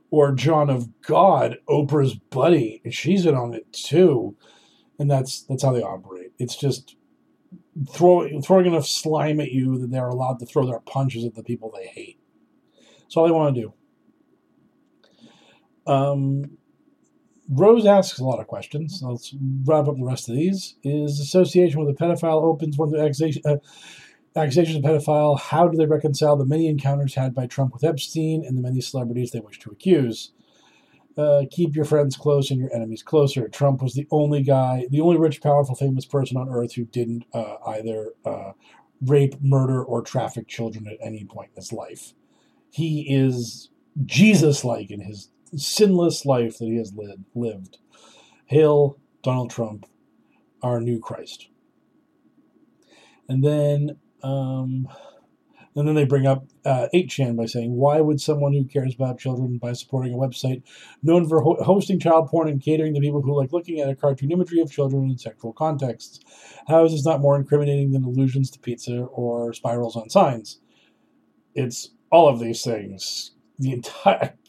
or 0.09 0.33
John 0.33 0.71
of 0.71 0.89
God, 1.03 1.59
Oprah's 1.69 2.15
buddy, 2.15 2.81
and 2.83 2.95
she's 2.95 3.27
in 3.27 3.35
on 3.35 3.53
it 3.53 3.71
too." 3.71 4.35
And 4.97 5.09
that's 5.09 5.43
that's 5.43 5.61
how 5.61 5.71
they 5.71 5.83
operate. 5.83 6.31
It's 6.39 6.55
just 6.55 6.95
throwing 7.89 8.41
throwing 8.41 8.65
enough 8.65 8.87
slime 8.87 9.39
at 9.39 9.51
you 9.51 9.77
that 9.79 9.91
they're 9.91 10.07
allowed 10.07 10.39
to 10.39 10.45
throw 10.45 10.65
their 10.65 10.79
punches 10.79 11.25
at 11.25 11.35
the 11.35 11.43
people 11.43 11.71
they 11.71 11.87
hate. 11.87 12.19
That's 13.01 13.17
all 13.17 13.25
they 13.25 13.31
want 13.31 13.55
to 13.55 13.61
do. 13.61 13.73
Um, 15.91 16.57
Rose 17.49 17.85
asks 17.85 18.19
a 18.19 18.23
lot 18.23 18.39
of 18.39 18.47
questions. 18.47 19.01
Let's 19.03 19.35
wrap 19.65 19.87
up 19.87 19.97
the 19.97 20.03
rest 20.03 20.29
of 20.29 20.35
these. 20.35 20.75
Is 20.83 21.19
association 21.19 21.79
with 21.79 21.89
a 21.89 21.97
pedophile 21.97 22.41
opens 22.41 22.77
one 22.77 22.87
of 22.87 22.93
the 22.93 23.01
accusation, 23.01 23.43
uh, 23.45 23.57
accusations 24.35 24.77
of 24.77 24.83
pedophile? 24.83 25.39
How 25.39 25.67
do 25.67 25.77
they 25.77 25.85
reconcile 25.85 26.35
the 26.35 26.45
many 26.45 26.67
encounters 26.67 27.13
had 27.13 27.35
by 27.35 27.45
Trump 27.45 27.73
with 27.73 27.83
Epstein 27.83 28.43
and 28.43 28.57
the 28.57 28.63
many 28.63 28.81
celebrities 28.81 29.31
they 29.31 29.41
wish 29.41 29.59
to 29.59 29.69
accuse? 29.69 30.31
Uh, 31.17 31.43
keep 31.49 31.75
your 31.75 31.85
friends 31.85 32.17
close 32.17 32.51
and 32.51 32.59
your 32.59 32.73
enemies 32.73 33.01
closer. 33.01 33.47
Trump 33.47 33.81
was 33.81 33.93
the 33.93 34.07
only 34.11 34.43
guy, 34.43 34.85
the 34.89 34.99
only 34.99 35.17
rich, 35.17 35.41
powerful, 35.41 35.75
famous 35.75 36.05
person 36.05 36.35
on 36.35 36.49
earth 36.49 36.73
who 36.73 36.83
didn't 36.85 37.23
uh, 37.33 37.55
either 37.67 38.09
uh, 38.25 38.51
rape, 39.01 39.35
murder, 39.41 39.81
or 39.83 40.01
traffic 40.01 40.47
children 40.47 40.87
at 40.87 40.97
any 41.01 41.23
point 41.23 41.51
in 41.55 41.61
his 41.61 41.71
life. 41.71 42.13
He 42.69 43.07
is 43.09 43.69
Jesus 44.05 44.65
like 44.65 44.91
in 44.91 44.99
his 44.99 45.29
sinless 45.55 46.25
life 46.25 46.57
that 46.57 46.65
he 46.65 46.75
has 46.77 46.93
lived. 46.93 47.23
lived. 47.33 47.77
Hail 48.47 48.97
Donald 49.23 49.49
Trump, 49.49 49.85
our 50.61 50.81
new 50.81 50.99
Christ. 50.99 51.47
And 53.27 53.43
then 53.43 53.97
um, 54.21 54.87
and 55.75 55.87
then 55.87 55.95
they 55.95 56.05
bring 56.05 56.25
up 56.25 56.45
uh, 56.63 56.87
8chan 56.93 57.35
by 57.35 57.45
saying, 57.45 57.75
Why 57.75 57.99
would 57.99 58.21
someone 58.21 58.53
who 58.53 58.63
cares 58.63 58.95
about 58.95 59.19
children 59.19 59.57
by 59.57 59.73
supporting 59.73 60.13
a 60.13 60.17
website 60.17 60.63
known 61.03 61.27
for 61.27 61.41
ho- 61.41 61.61
hosting 61.61 61.99
child 61.99 62.29
porn 62.29 62.47
and 62.47 62.61
catering 62.61 62.93
to 62.93 63.01
people 63.01 63.21
who 63.21 63.35
like 63.37 63.51
looking 63.51 63.79
at 63.79 63.89
a 63.89 63.95
cartoon 63.95 64.31
imagery 64.31 64.61
of 64.61 64.71
children 64.71 65.09
in 65.09 65.17
sexual 65.17 65.53
contexts? 65.53 66.19
How 66.67 66.85
is 66.85 66.93
this 66.93 67.05
not 67.05 67.21
more 67.21 67.35
incriminating 67.35 67.91
than 67.91 68.03
allusions 68.03 68.49
to 68.51 68.59
pizza 68.59 69.03
or 69.03 69.53
spirals 69.53 69.95
on 69.95 70.09
signs? 70.09 70.59
It's 71.53 71.91
all 72.11 72.29
of 72.29 72.39
these 72.39 72.63
things. 72.63 73.31
The 73.59 73.73
entire. 73.73 74.35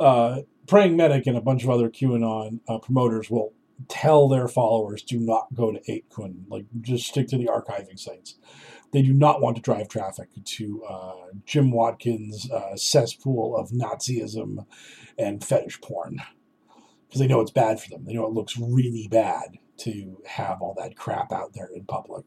Uh, 0.00 0.40
Praying 0.66 0.96
Medic 0.96 1.26
and 1.28 1.36
a 1.36 1.40
bunch 1.40 1.62
of 1.62 1.70
other 1.70 1.88
QAnon 1.88 2.58
uh, 2.66 2.78
promoters 2.78 3.30
will 3.30 3.52
tell 3.88 4.28
their 4.28 4.48
followers 4.48 5.02
do 5.02 5.18
not 5.18 5.52
go 5.54 5.72
to 5.72 5.80
8kun, 5.80 6.44
like 6.48 6.64
just 6.80 7.06
stick 7.08 7.28
to 7.28 7.38
the 7.38 7.46
archiving 7.46 7.98
sites. 7.98 8.36
They 8.94 9.02
do 9.02 9.12
not 9.12 9.42
want 9.42 9.56
to 9.56 9.62
drive 9.62 9.88
traffic 9.88 10.28
to 10.44 10.84
uh, 10.84 11.14
Jim 11.46 11.72
Watkins' 11.72 12.48
uh, 12.48 12.76
cesspool 12.76 13.56
of 13.56 13.70
Nazism 13.70 14.66
and 15.18 15.42
fetish 15.42 15.80
porn 15.80 16.22
because 17.08 17.20
they 17.20 17.26
know 17.26 17.40
it's 17.40 17.50
bad 17.50 17.80
for 17.80 17.90
them. 17.90 18.04
They 18.04 18.12
know 18.12 18.24
it 18.24 18.32
looks 18.32 18.56
really 18.56 19.08
bad 19.10 19.58
to 19.78 20.18
have 20.24 20.62
all 20.62 20.76
that 20.78 20.96
crap 20.96 21.32
out 21.32 21.54
there 21.54 21.68
in 21.74 21.86
public. 21.86 22.24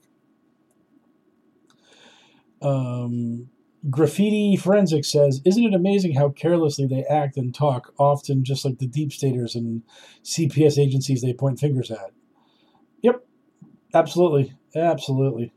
Um, 2.62 3.48
Graffiti 3.90 4.58
Forensics 4.58 5.10
says, 5.10 5.40
Isn't 5.46 5.64
it 5.64 5.74
amazing 5.74 6.16
how 6.16 6.32
carelessly 6.32 6.86
they 6.86 7.06
act 7.06 7.38
and 7.38 7.56
talk, 7.56 7.94
often 7.98 8.44
just 8.44 8.66
like 8.66 8.80
the 8.80 8.88
deep 8.88 9.14
staters 9.14 9.56
and 9.56 9.84
CPS 10.22 10.78
agencies 10.78 11.22
they 11.22 11.32
point 11.32 11.62
fingers 11.62 11.92
at? 11.92 12.12
Yep, 13.04 13.26
absolutely. 13.94 14.54
Absolutely. 14.76 15.54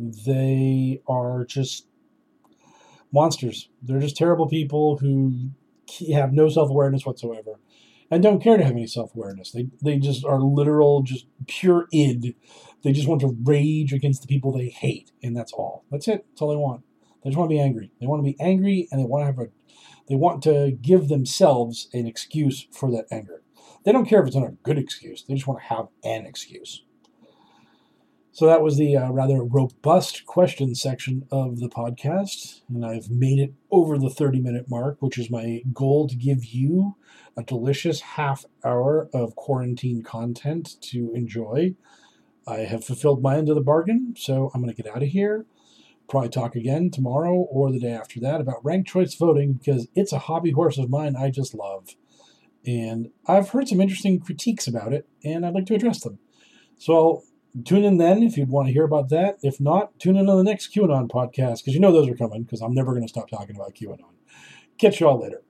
They 0.00 1.02
are 1.06 1.44
just 1.44 1.86
monsters. 3.12 3.68
They're 3.82 4.00
just 4.00 4.16
terrible 4.16 4.48
people 4.48 4.96
who 4.98 5.50
have 6.12 6.32
no 6.32 6.48
self 6.48 6.70
awareness 6.70 7.04
whatsoever 7.04 7.58
and 8.10 8.22
don't 8.22 8.42
care 8.42 8.56
to 8.56 8.64
have 8.64 8.72
any 8.72 8.86
self 8.86 9.14
awareness. 9.14 9.52
They, 9.52 9.68
they 9.82 9.98
just 9.98 10.24
are 10.24 10.40
literal, 10.40 11.02
just 11.02 11.26
pure 11.46 11.86
id. 11.92 12.34
They 12.82 12.92
just 12.92 13.08
want 13.08 13.20
to 13.20 13.36
rage 13.44 13.92
against 13.92 14.22
the 14.22 14.28
people 14.28 14.52
they 14.52 14.68
hate, 14.68 15.12
and 15.22 15.36
that's 15.36 15.52
all. 15.52 15.84
That's 15.90 16.08
it. 16.08 16.26
That's 16.30 16.42
all 16.42 16.50
they 16.50 16.56
want. 16.56 16.82
They 17.22 17.30
just 17.30 17.38
want 17.38 17.50
to 17.50 17.54
be 17.54 17.60
angry. 17.60 17.92
They 18.00 18.06
want 18.06 18.20
to 18.20 18.30
be 18.30 18.40
angry, 18.40 18.88
and 18.90 19.00
they 19.00 19.04
want 19.04 19.22
to 19.22 19.26
have 19.26 19.38
a. 19.38 19.50
They 20.08 20.16
want 20.16 20.42
to 20.42 20.72
give 20.72 21.08
themselves 21.08 21.88
an 21.92 22.06
excuse 22.06 22.66
for 22.72 22.90
that 22.90 23.06
anger. 23.12 23.42
They 23.84 23.92
don't 23.92 24.06
care 24.06 24.20
if 24.20 24.26
it's 24.26 24.36
not 24.36 24.48
a 24.48 24.56
good 24.64 24.78
excuse. 24.78 25.22
They 25.22 25.34
just 25.34 25.46
want 25.46 25.60
to 25.60 25.66
have 25.66 25.86
an 26.02 26.26
excuse. 26.26 26.84
So 28.32 28.46
that 28.46 28.62
was 28.62 28.78
the 28.78 28.96
uh, 28.96 29.10
rather 29.10 29.42
robust 29.42 30.24
question 30.24 30.76
section 30.76 31.26
of 31.32 31.58
the 31.58 31.68
podcast, 31.68 32.60
and 32.68 32.86
I've 32.86 33.10
made 33.10 33.40
it 33.40 33.54
over 33.72 33.98
the 33.98 34.08
30 34.08 34.40
minute 34.40 34.66
mark, 34.68 34.98
which 35.00 35.18
is 35.18 35.30
my 35.30 35.62
goal 35.72 36.06
to 36.06 36.14
give 36.14 36.44
you 36.44 36.94
a 37.36 37.42
delicious 37.42 38.00
half 38.00 38.44
hour 38.64 39.08
of 39.12 39.34
quarantine 39.34 40.02
content 40.02 40.76
to 40.82 41.12
enjoy. 41.12 41.74
I 42.46 42.58
have 42.60 42.84
fulfilled 42.84 43.20
my 43.20 43.36
end 43.36 43.48
of 43.48 43.56
the 43.56 43.62
bargain, 43.62 44.14
so 44.16 44.52
I'm 44.54 44.62
going 44.62 44.72
to 44.72 44.80
get 44.80 44.90
out 44.90 45.02
of 45.02 45.08
here. 45.08 45.44
Probably 46.08 46.28
talk 46.28 46.54
again 46.54 46.90
tomorrow 46.90 47.34
or 47.34 47.72
the 47.72 47.80
day 47.80 47.92
after 47.92 48.20
that 48.20 48.40
about 48.40 48.64
ranked 48.64 48.88
choice 48.88 49.14
voting 49.14 49.54
because 49.54 49.88
it's 49.96 50.12
a 50.12 50.20
hobby 50.20 50.52
horse 50.52 50.78
of 50.78 50.88
mine 50.88 51.16
I 51.16 51.30
just 51.30 51.52
love. 51.52 51.96
And 52.64 53.10
I've 53.26 53.50
heard 53.50 53.66
some 53.66 53.80
interesting 53.80 54.20
critiques 54.20 54.68
about 54.68 54.92
it, 54.92 55.08
and 55.24 55.44
I'd 55.44 55.54
like 55.54 55.66
to 55.66 55.74
address 55.74 56.00
them. 56.00 56.20
So 56.78 57.24
tune 57.64 57.84
in 57.84 57.98
then 57.98 58.22
if 58.22 58.36
you'd 58.36 58.48
want 58.48 58.68
to 58.68 58.72
hear 58.72 58.84
about 58.84 59.08
that. 59.10 59.38
If 59.42 59.60
not, 59.60 59.98
tune 59.98 60.16
in 60.16 60.28
on 60.28 60.36
the 60.36 60.44
next 60.44 60.74
QAnon 60.74 61.08
podcast 61.08 61.58
because 61.58 61.74
you 61.74 61.80
know 61.80 61.92
those 61.92 62.08
are 62.08 62.16
coming 62.16 62.42
because 62.42 62.60
I'm 62.60 62.74
never 62.74 62.92
going 62.92 63.02
to 63.02 63.08
stop 63.08 63.28
talking 63.28 63.56
about 63.56 63.74
QAnon. 63.74 64.00
Catch 64.78 65.00
you 65.00 65.08
all 65.08 65.20
later. 65.20 65.42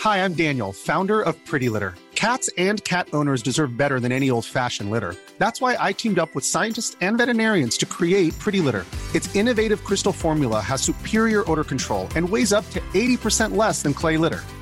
Hi, 0.00 0.24
I'm 0.24 0.34
Daniel, 0.34 0.72
founder 0.72 1.22
of 1.22 1.36
Pretty 1.46 1.68
Litter. 1.68 1.94
Cats 2.16 2.50
and 2.58 2.82
cat 2.84 3.08
owners 3.12 3.42
deserve 3.42 3.76
better 3.76 3.98
than 4.00 4.12
any 4.12 4.30
old 4.30 4.44
fashioned 4.44 4.90
litter. 4.90 5.14
That's 5.38 5.60
why 5.60 5.76
I 5.78 5.92
teamed 5.92 6.18
up 6.18 6.34
with 6.34 6.44
scientists 6.44 6.96
and 7.00 7.18
veterinarians 7.18 7.76
to 7.78 7.86
create 7.86 8.38
Pretty 8.38 8.60
Litter. 8.60 8.84
Its 9.14 9.34
innovative 9.34 9.84
crystal 9.84 10.12
formula 10.12 10.60
has 10.60 10.82
superior 10.82 11.48
odor 11.50 11.64
control 11.64 12.08
and 12.16 12.28
weighs 12.28 12.52
up 12.52 12.68
to 12.70 12.80
80% 12.80 13.56
less 13.56 13.82
than 13.82 13.94
clay 13.94 14.16
litter. 14.16 14.40